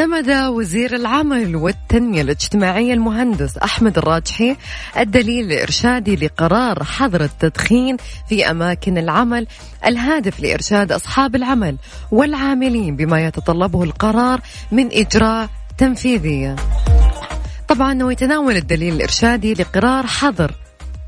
اعتمد 0.00 0.30
وزير 0.30 0.96
العمل 0.96 1.56
والتنمية 1.56 2.22
الاجتماعية 2.22 2.94
المهندس 2.94 3.58
أحمد 3.58 3.98
الراجحي 3.98 4.56
الدليل 4.98 5.52
الإرشادي 5.52 6.16
لقرار 6.16 6.84
حظر 6.84 7.24
التدخين 7.24 7.96
في 8.28 8.50
أماكن 8.50 8.98
العمل 8.98 9.46
الهادف 9.86 10.40
لإرشاد 10.40 10.92
أصحاب 10.92 11.36
العمل 11.36 11.76
والعاملين 12.10 12.96
بما 12.96 13.26
يتطلبه 13.26 13.82
القرار 13.82 14.40
من 14.72 14.88
إجراء 14.92 15.48
تنفيذية 15.78 16.56
طبعا 17.68 18.02
ويتناول 18.02 18.56
الدليل 18.56 18.94
الإرشادي 18.94 19.54
لقرار 19.54 20.06
حظر 20.06 20.54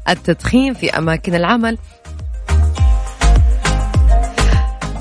التدخين 0.08 0.74
في 0.74 0.90
أماكن 0.90 1.34
العمل 1.34 1.78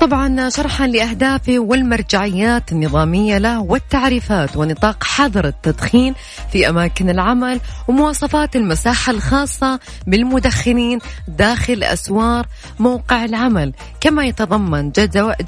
طبعا 0.02 0.48
شرحا 0.48 0.86
لأهدافه 0.86 1.58
والمرجعيات 1.58 2.72
النظامية 2.72 3.38
له 3.38 3.60
والتعريفات 3.60 4.56
ونطاق 4.56 5.04
حظر 5.04 5.46
التدخين 5.46 6.14
في 6.52 6.68
أماكن 6.68 7.10
العمل 7.10 7.60
ومواصفات 7.88 8.56
المساحة 8.56 9.12
الخاصة 9.12 9.80
بالمدخنين 10.06 10.98
داخل 11.28 11.82
أسوار 11.82 12.46
موقع 12.78 13.24
العمل. 13.24 13.72
كما 14.00 14.24
يتضمن 14.24 14.90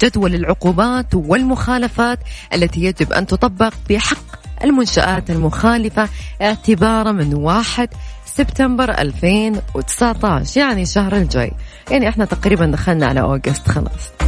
جدول 0.03 0.35
العقوبات 0.35 1.15
والمخالفات 1.15 2.19
التي 2.53 2.83
يجب 2.83 3.13
أن 3.13 3.27
تطبق 3.27 3.73
بحق 3.89 4.25
المنشآت 4.63 5.29
المخالفة 5.29 6.09
اعتبارا 6.41 7.11
من 7.11 7.33
واحد 7.33 7.89
سبتمبر 8.25 8.91
2019 8.91 10.59
يعني 10.59 10.81
الشهر 10.81 11.17
الجاي. 11.17 11.51
يعني 11.91 12.09
إحنا 12.09 12.25
تقريبا 12.25 12.65
دخلنا 12.65 13.05
على 13.05 13.21
أوغست 13.21 13.67
خلاص. 13.67 14.24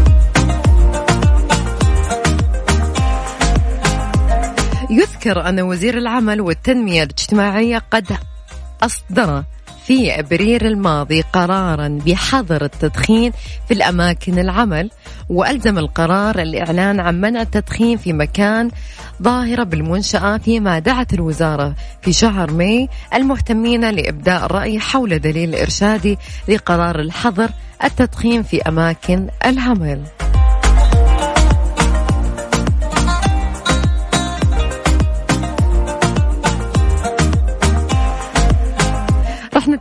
يذكر 4.90 5.50
أن 5.50 5.62
وزير 5.62 5.98
العمل 5.98 6.42
والتنمية 6.42 7.04
الاجتماعية 7.04 7.84
قد 7.92 8.18
أصدر 8.84 9.44
في 9.86 10.20
إبريل 10.20 10.66
الماضي 10.66 11.22
قرارا 11.22 12.00
بحظر 12.06 12.64
التدخين 12.66 13.32
في 13.68 13.74
الأماكن 13.74 14.40
العمل 14.40 14.90
وألزم 15.30 15.78
القرار 15.78 16.40
الإعلان 16.40 17.00
عن 17.00 17.22
منع 17.22 17.42
التدخين 17.42 17.98
في 17.98 18.14
مكان 18.14 18.72
ظاهرة 19.24 19.64
بالمنشاه 19.64 20.38
فيما 20.38 20.80
دعت 20.80 21.14
الوزارة 21.14 21.76
في 22.02 22.14
شهر 22.14 22.52
ماي 22.52 22.90
المهتمين 23.14 23.90
لإبداء 23.90 24.46
الرأي 24.46 24.80
حول 24.80 25.20
دليل 25.20 25.56
إرشادي 25.56 26.18
لقرار 26.48 27.00
الحظر 27.00 27.50
التدخين 27.84 28.44
في 28.44 28.62
أماكن 28.62 29.28
العمل. 29.46 30.02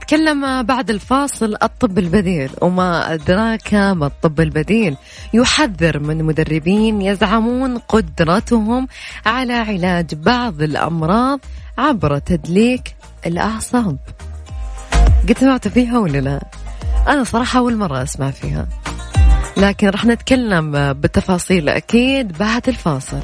نتكلم 0.07 0.63
بعد 0.63 0.91
الفاصل 0.91 1.55
الطب 1.63 1.99
البديل. 1.99 2.51
وما 2.63 3.15
أدراك 3.15 3.75
ما 3.75 4.07
الطب 4.07 4.41
البديل؟ 4.41 4.97
يحذر 5.35 5.99
من 5.99 6.25
مدربين 6.25 7.03
يزعمون 7.03 7.79
قدرتهم 7.79 8.89
على 9.27 9.53
علاج 9.53 10.15
بعض 10.15 10.63
الأمراض 10.63 11.41
عبر 11.79 12.19
تدليك 12.19 12.97
الأعصاب. 13.27 13.97
قد 15.29 15.39
سمعت 15.39 15.69
فيها 15.69 15.99
ولا 15.99 16.19
لا؟ 16.19 16.41
أنا 17.09 17.25
صراحة 17.25 17.59
أول 17.59 17.77
مرة 17.77 18.03
أسمع 18.03 18.31
فيها. 18.31 18.67
لكن 19.57 19.89
راح 19.89 20.05
نتكلم 20.05 20.93
بالتفاصيل 20.93 21.69
أكيد 21.69 22.39
بعد 22.39 22.69
الفاصل. 22.69 23.23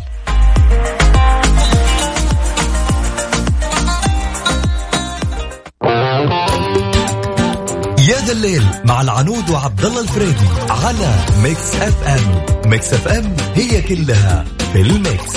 يا 8.13 8.19
ذا 8.19 8.33
الليل 8.33 8.63
مع 8.85 9.01
العنود 9.01 9.51
وعبد 9.51 9.85
الله 9.85 10.01
الفريدي 10.01 10.47
على 10.69 11.15
Mix 11.43 11.75
FM. 11.77 12.71
Mix 12.71 12.93
FM 12.93 13.37
هي 13.55 13.83
كلها 13.83 14.45
في 14.73 14.81
الميكس. 14.81 15.37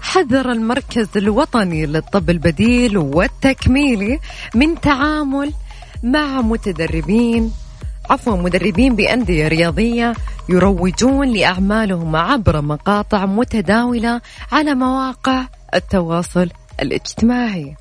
حذر 0.00 0.52
المركز 0.52 1.08
الوطني 1.16 1.86
للطب 1.86 2.30
البديل 2.30 2.98
والتكميلي 2.98 4.18
من 4.54 4.80
تعامل 4.80 5.52
مع 6.02 6.40
متدربين 6.40 7.52
عفوا 8.10 8.36
مدربين 8.36 8.96
بأندية 8.96 9.48
رياضية 9.48 10.14
يروجون 10.48 11.28
لأعمالهم 11.28 12.16
عبر 12.16 12.60
مقاطع 12.60 13.26
متداولة 13.26 14.20
على 14.52 14.74
مواقع 14.74 15.44
التواصل 15.74 16.50
الاجتماعي. 16.82 17.76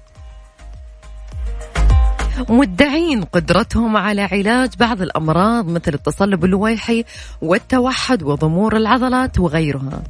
مدعين 2.49 3.23
قدرتهم 3.23 3.97
على 3.97 4.21
علاج 4.21 4.69
بعض 4.79 5.01
الأمراض 5.01 5.65
مثل 5.67 5.93
التصلب 5.93 6.45
اللويحي 6.45 7.05
والتوحد 7.41 8.23
وضمور 8.23 8.77
العضلات 8.77 9.39
وغيرها. 9.39 10.03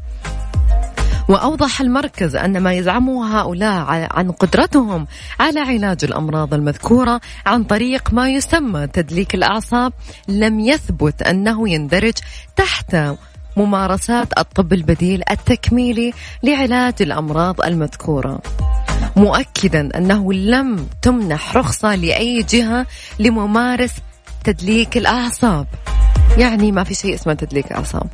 وأوضح 1.28 1.82
المركز 1.82 2.36
أن 2.36 2.58
ما 2.58 2.74
يزعمه 2.74 3.40
هؤلاء 3.40 4.08
عن 4.12 4.32
قدرتهم 4.32 5.08
على 5.40 5.60
علاج 5.60 5.98
الأمراض 6.04 6.54
المذكورة 6.54 7.22
عن 7.46 7.63
طريق 7.63 8.13
ما 8.13 8.30
يسمى 8.30 8.88
تدليك 8.88 9.36
الأعصاب 9.36 9.94
لم 10.28 10.60
يثبت 10.60 11.22
أنه 11.22 11.70
يندرج 11.70 12.13
تحت 12.56 12.98
ممارسات 13.58 14.28
الطب 14.38 14.74
البديل 14.74 15.24
التكميلي 15.32 16.13
لعلاج 16.44 16.94
الأمراض 17.02 17.62
المذكورة. 17.62 18.40
مؤكدا 19.16 19.98
أنه 19.98 20.34
لم 20.34 20.88
تمنح 21.02 21.58
رخصة 21.58 21.96
لأي 21.96 22.44
جهة 22.44 22.86
لممارس 23.20 23.94
تدليك 24.44 24.98
الأعصاب. 24.98 25.68
يعني 26.38 26.72
ما 26.72 26.84
في 26.84 26.94
شيء 26.94 27.16
اسمه 27.16 27.34
تدليك 27.34 27.72
أعصاب 27.72 28.08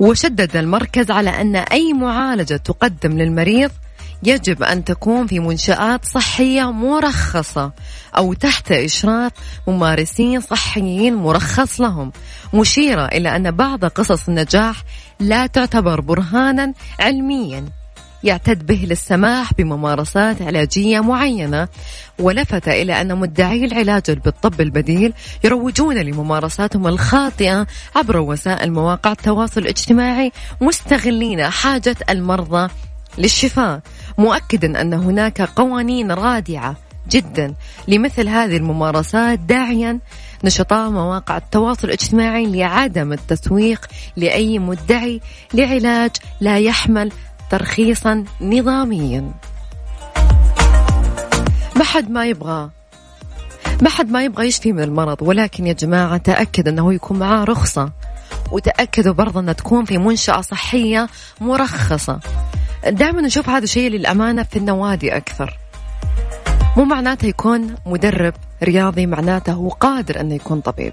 وشدد 0.00 0.56
المركز 0.56 1.10
على 1.10 1.30
أن 1.30 1.56
أي 1.56 1.92
معالجة 1.92 2.56
تقدم 2.56 3.18
للمريض 3.18 3.70
يجب 4.22 4.62
أن 4.62 4.84
تكون 4.84 5.26
في 5.26 5.40
منشآت 5.40 6.04
صحية 6.04 6.72
مرخصة 6.72 7.72
أو 8.16 8.32
تحت 8.32 8.72
إشراف 8.72 9.32
ممارسين 9.68 10.40
صحيين 10.40 11.14
مرخص 11.14 11.80
لهم 11.80 12.12
مشيرة 12.54 13.06
إلى 13.06 13.36
أن 13.36 13.50
بعض 13.50 13.84
قصص 13.84 14.28
النجاح 14.28 14.82
لا 15.20 15.46
تعتبر 15.46 16.00
برهانا 16.00 16.72
علميا. 17.00 17.83
يعتد 18.24 18.66
به 18.66 18.86
للسماح 18.88 19.54
بممارسات 19.54 20.42
علاجية 20.42 21.00
معينة 21.00 21.68
ولفت 22.18 22.68
إلى 22.68 23.00
أن 23.00 23.18
مدعي 23.18 23.64
العلاج 23.64 24.10
بالطب 24.10 24.60
البديل 24.60 25.12
يروجون 25.44 25.98
لممارساتهم 25.98 26.86
الخاطئة 26.86 27.66
عبر 27.96 28.16
وسائل 28.16 28.72
مواقع 28.72 29.12
التواصل 29.12 29.60
الاجتماعي 29.60 30.32
مستغلين 30.60 31.50
حاجة 31.50 31.96
المرضى 32.10 32.68
للشفاء. 33.18 33.80
مؤكدا 34.18 34.80
أن 34.80 34.94
هناك 34.94 35.42
قوانين 35.42 36.12
رادعة 36.12 36.76
جدا 37.10 37.54
لمثل 37.88 38.28
هذه 38.28 38.56
الممارسات 38.56 39.38
داعيا 39.38 39.98
نشطاء 40.44 40.90
مواقع 40.90 41.36
التواصل 41.36 41.88
الاجتماعي 41.88 42.46
لعدم 42.46 43.12
التسويق 43.12 43.86
لأي 44.16 44.58
مدعي 44.58 45.20
لعلاج 45.54 46.10
لا 46.40 46.58
يحمل 46.58 47.12
ترخيصا 47.54 48.24
نظاميا. 48.40 49.32
ما 51.76 51.84
حد 51.84 52.10
ما 52.10 52.26
يبغى 52.26 52.70
ما 53.82 53.90
حد 53.90 54.10
ما 54.10 54.24
يبغى 54.24 54.46
يشفي 54.46 54.72
من 54.72 54.82
المرض 54.82 55.22
ولكن 55.22 55.66
يا 55.66 55.72
جماعة 55.72 56.16
تأكد 56.16 56.68
أنه 56.68 56.94
يكون 56.94 57.18
معاه 57.18 57.44
رخصة 57.44 57.92
وتأكدوا 58.52 59.12
برضه 59.12 59.40
أنها 59.40 59.52
تكون 59.52 59.84
في 59.84 59.98
منشأة 59.98 60.40
صحية 60.40 61.08
مرخصة. 61.40 62.20
دائما 62.86 63.22
نشوف 63.22 63.48
هذا 63.48 63.64
الشيء 63.64 63.90
للأمانة 63.90 64.42
في 64.42 64.58
النوادي 64.58 65.16
أكثر. 65.16 65.58
مو 66.76 66.84
معناته 66.84 67.26
يكون 67.26 67.74
مدرب 67.86 68.34
رياضي 68.62 69.06
معناته 69.06 69.52
هو 69.52 69.68
قادر 69.68 70.20
أنه 70.20 70.34
يكون 70.34 70.60
طبيب. 70.60 70.92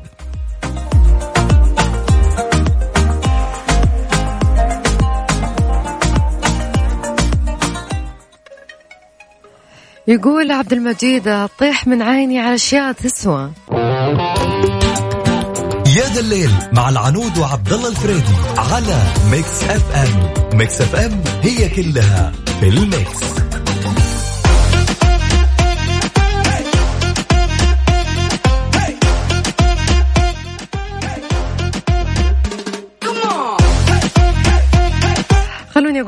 يقول 10.12 10.52
عبد 10.52 10.74
المجيد 10.74 11.48
طيح 11.60 11.88
من 11.88 12.02
عيني 12.02 12.40
على 12.40 12.56
أشياء 12.56 12.92
تسوى. 12.92 13.52
يا 15.96 16.06
ذا 16.14 16.20
الليل 16.20 16.52
مع 16.74 16.90
العنود 16.90 17.38
وعبد 17.38 17.74
الله 17.74 17.90
الفريدي 17.90 18.36
على 18.58 19.04
Mix 19.32 19.64
FM. 19.64 20.58
Mix 20.58 20.82
FM 20.82 21.24
هي 21.42 21.70
كلها 21.70 22.32
في 22.60 22.68
ال 22.68 22.78
mix. 22.78 23.20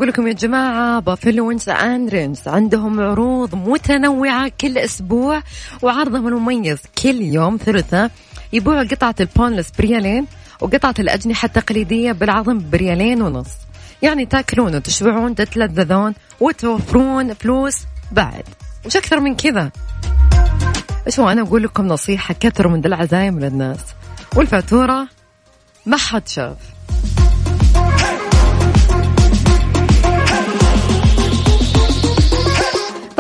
أقول 0.04 0.14
لكم 0.14 0.28
يا 0.28 0.34
جماعة 0.34 1.00
Buffalo 1.00 1.40
Wings 1.40 1.70
and 1.70 2.10
Rings 2.10 2.48
عندهم 2.48 3.00
عروض 3.00 3.56
متنوعة 3.56 4.52
كل 4.62 4.78
أسبوع 4.78 5.42
وعرضهم 5.82 6.28
المميز 6.28 6.80
كل 7.04 7.22
يوم 7.22 7.58
ثلاثاء 7.58 8.12
يبيعوا 8.54 8.84
قطعة 8.84 9.16
البونلس 9.20 9.72
بريالين 9.80 10.26
وقطعة 10.62 10.94
الأجنحة 11.00 11.46
التقليدية 11.46 12.12
بالعظم 12.12 12.62
بريالين 12.72 13.22
ونص. 13.22 13.48
يعني 14.02 14.26
تأكلون 14.26 14.76
وتشبعون 14.76 15.36
تتلذذون 15.36 16.14
وتوفرون 16.40 17.34
فلوس 17.34 17.76
بعد. 18.12 18.44
وش 18.86 18.98
أكثر 18.98 19.20
من 19.20 19.36
كذا. 19.36 19.72
إيش 21.08 21.20
هو 21.20 21.30
أنا 21.30 21.42
أقول 21.42 21.64
لكم 21.64 21.88
نصيحة 21.88 22.36
كثروا 22.40 22.72
من 22.72 22.86
العزايم 22.86 23.40
للناس. 23.40 23.80
والفاتورة 24.36 25.08
ما 25.86 25.98
حد 25.98 26.28
شاف. 26.28 26.58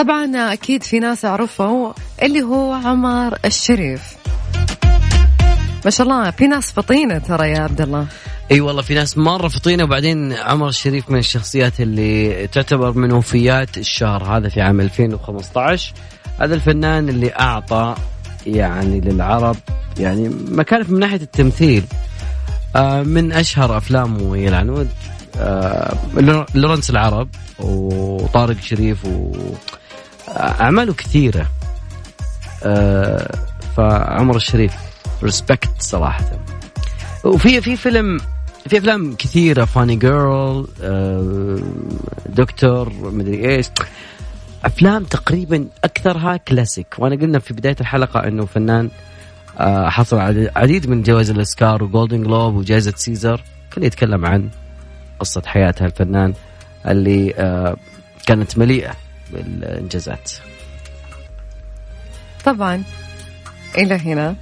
طبعا 0.03 0.53
أكيد 0.53 0.83
في 0.83 0.99
ناس 0.99 1.25
عرفوا 1.25 1.93
اللي 2.23 2.41
هو 2.41 2.73
عمر 2.73 3.37
الشريف. 3.45 4.01
ما 5.85 5.91
شاء 5.91 6.07
الله 6.07 6.31
في 6.31 6.47
ناس 6.47 6.71
فطينة 6.71 7.17
ترى 7.17 7.49
يا 7.49 7.59
عبد 7.59 7.81
الله. 7.81 8.07
إي 8.51 8.61
والله 8.61 8.81
في 8.81 8.93
ناس 8.93 9.17
مرة 9.17 9.47
فطينة 9.47 9.83
وبعدين 9.83 10.33
عمر 10.33 10.67
الشريف 10.67 11.09
من 11.09 11.19
الشخصيات 11.19 11.81
اللي 11.81 12.47
تعتبر 12.47 12.91
من 12.91 13.11
وفيات 13.11 13.77
الشهر 13.77 14.23
هذا 14.23 14.49
في 14.49 14.61
عام 14.61 14.81
2015 14.81 15.93
هذا 16.39 16.55
الفنان 16.55 17.09
اللي 17.09 17.33
أعطى 17.33 17.95
يعني 18.47 18.99
للعرب 19.01 19.55
يعني 19.99 20.29
مكانه 20.47 20.85
من 20.89 20.99
ناحية 20.99 21.21
التمثيل 21.21 21.83
آه، 22.75 23.03
من 23.03 23.31
أشهر 23.31 23.77
أفلامه 23.77 24.35
هي 24.35 24.47
العنود 24.47 24.89
آه، 25.37 25.97
لورنس 26.55 26.89
العرب 26.89 27.29
وطارق 27.59 28.61
شريف 28.61 29.05
واعماله 30.27 30.93
كثيرة. 30.93 31.47
آه، 32.63 33.35
فعمر 33.77 34.35
الشريف 34.35 34.73
respect 35.23 35.69
صراحة. 35.79 36.25
وفي 37.23 37.61
في 37.61 37.75
فيلم 37.75 38.19
في 38.67 38.77
أفلام 38.77 39.15
كثيرة 39.15 39.65
Funny 39.65 39.95
Girl 39.95 40.67
دكتور 42.25 42.93
مدري 42.99 43.49
إيش. 43.49 43.67
أفلام 44.65 45.03
تقريبا 45.03 45.67
أكثرها 45.83 46.37
كلاسيك 46.37 46.87
وأنا 46.97 47.15
قلنا 47.15 47.39
في 47.39 47.53
بداية 47.53 47.75
الحلقة 47.81 48.27
إنه 48.27 48.45
فنان 48.45 48.89
آه، 49.59 49.89
حصل 49.89 50.17
على 50.17 50.51
عديد 50.55 50.89
من 50.89 51.01
جوائز 51.01 51.29
الأوسكار 51.29 51.83
وجولدن 51.83 52.23
جلوب 52.23 52.55
وجائزة 52.55 52.93
سيزر 52.95 53.41
كله 53.73 53.85
يتكلم 53.85 54.25
عن 54.25 54.49
قصة 55.19 55.41
حياة 55.45 55.75
الفنان 55.81 56.33
اللي 56.87 57.33
آه، 57.35 57.75
كانت 58.25 58.57
مليئة 58.57 58.91
بالانجازات 59.33 60.31
طبعا 62.45 62.83
إلى 63.77 63.95
هنا 63.95 64.35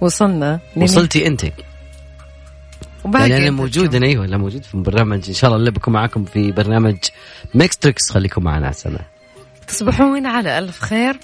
وصلنا 0.00 0.60
وصلتي 0.76 1.26
أنت. 1.26 1.44
يعني 3.04 3.36
أنا 3.36 3.50
موجود 3.50 3.94
أنا 3.94 4.06
أيوه 4.06 4.24
أنا 4.24 4.36
موجود 4.36 4.64
في 4.64 4.76
برنامج 4.76 5.24
إن 5.28 5.34
شاء 5.34 5.48
الله 5.48 5.60
اللي 5.60 5.70
بكون 5.70 5.94
معاكم 5.94 6.24
في 6.24 6.52
برنامج 6.52 6.96
ميكس 7.54 7.76
تريكس 7.76 8.10
خليكم 8.10 8.44
معنا 8.44 8.72
سنة 8.72 8.98
تصبحون 9.66 10.26
على 10.26 10.58
ألف 10.58 10.80
خير. 10.80 11.18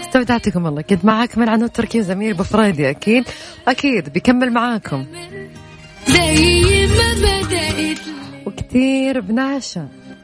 استودعتكم 0.00 0.66
الله. 0.66 0.82
كنت 0.82 1.04
معاكم 1.04 1.40
من 1.40 1.48
عنود 1.48 1.70
تركي 1.70 2.02
زميل 2.02 2.34
بفريدي 2.34 2.90
أكيد. 2.90 3.24
أكيد 3.68 4.12
بيكمل 4.12 4.52
معاكم. 4.52 5.06
زي 6.08 6.86
ما 6.86 7.14
بدأت. 7.14 7.98
وكثير 8.46 9.20
بنعشى 9.20 9.80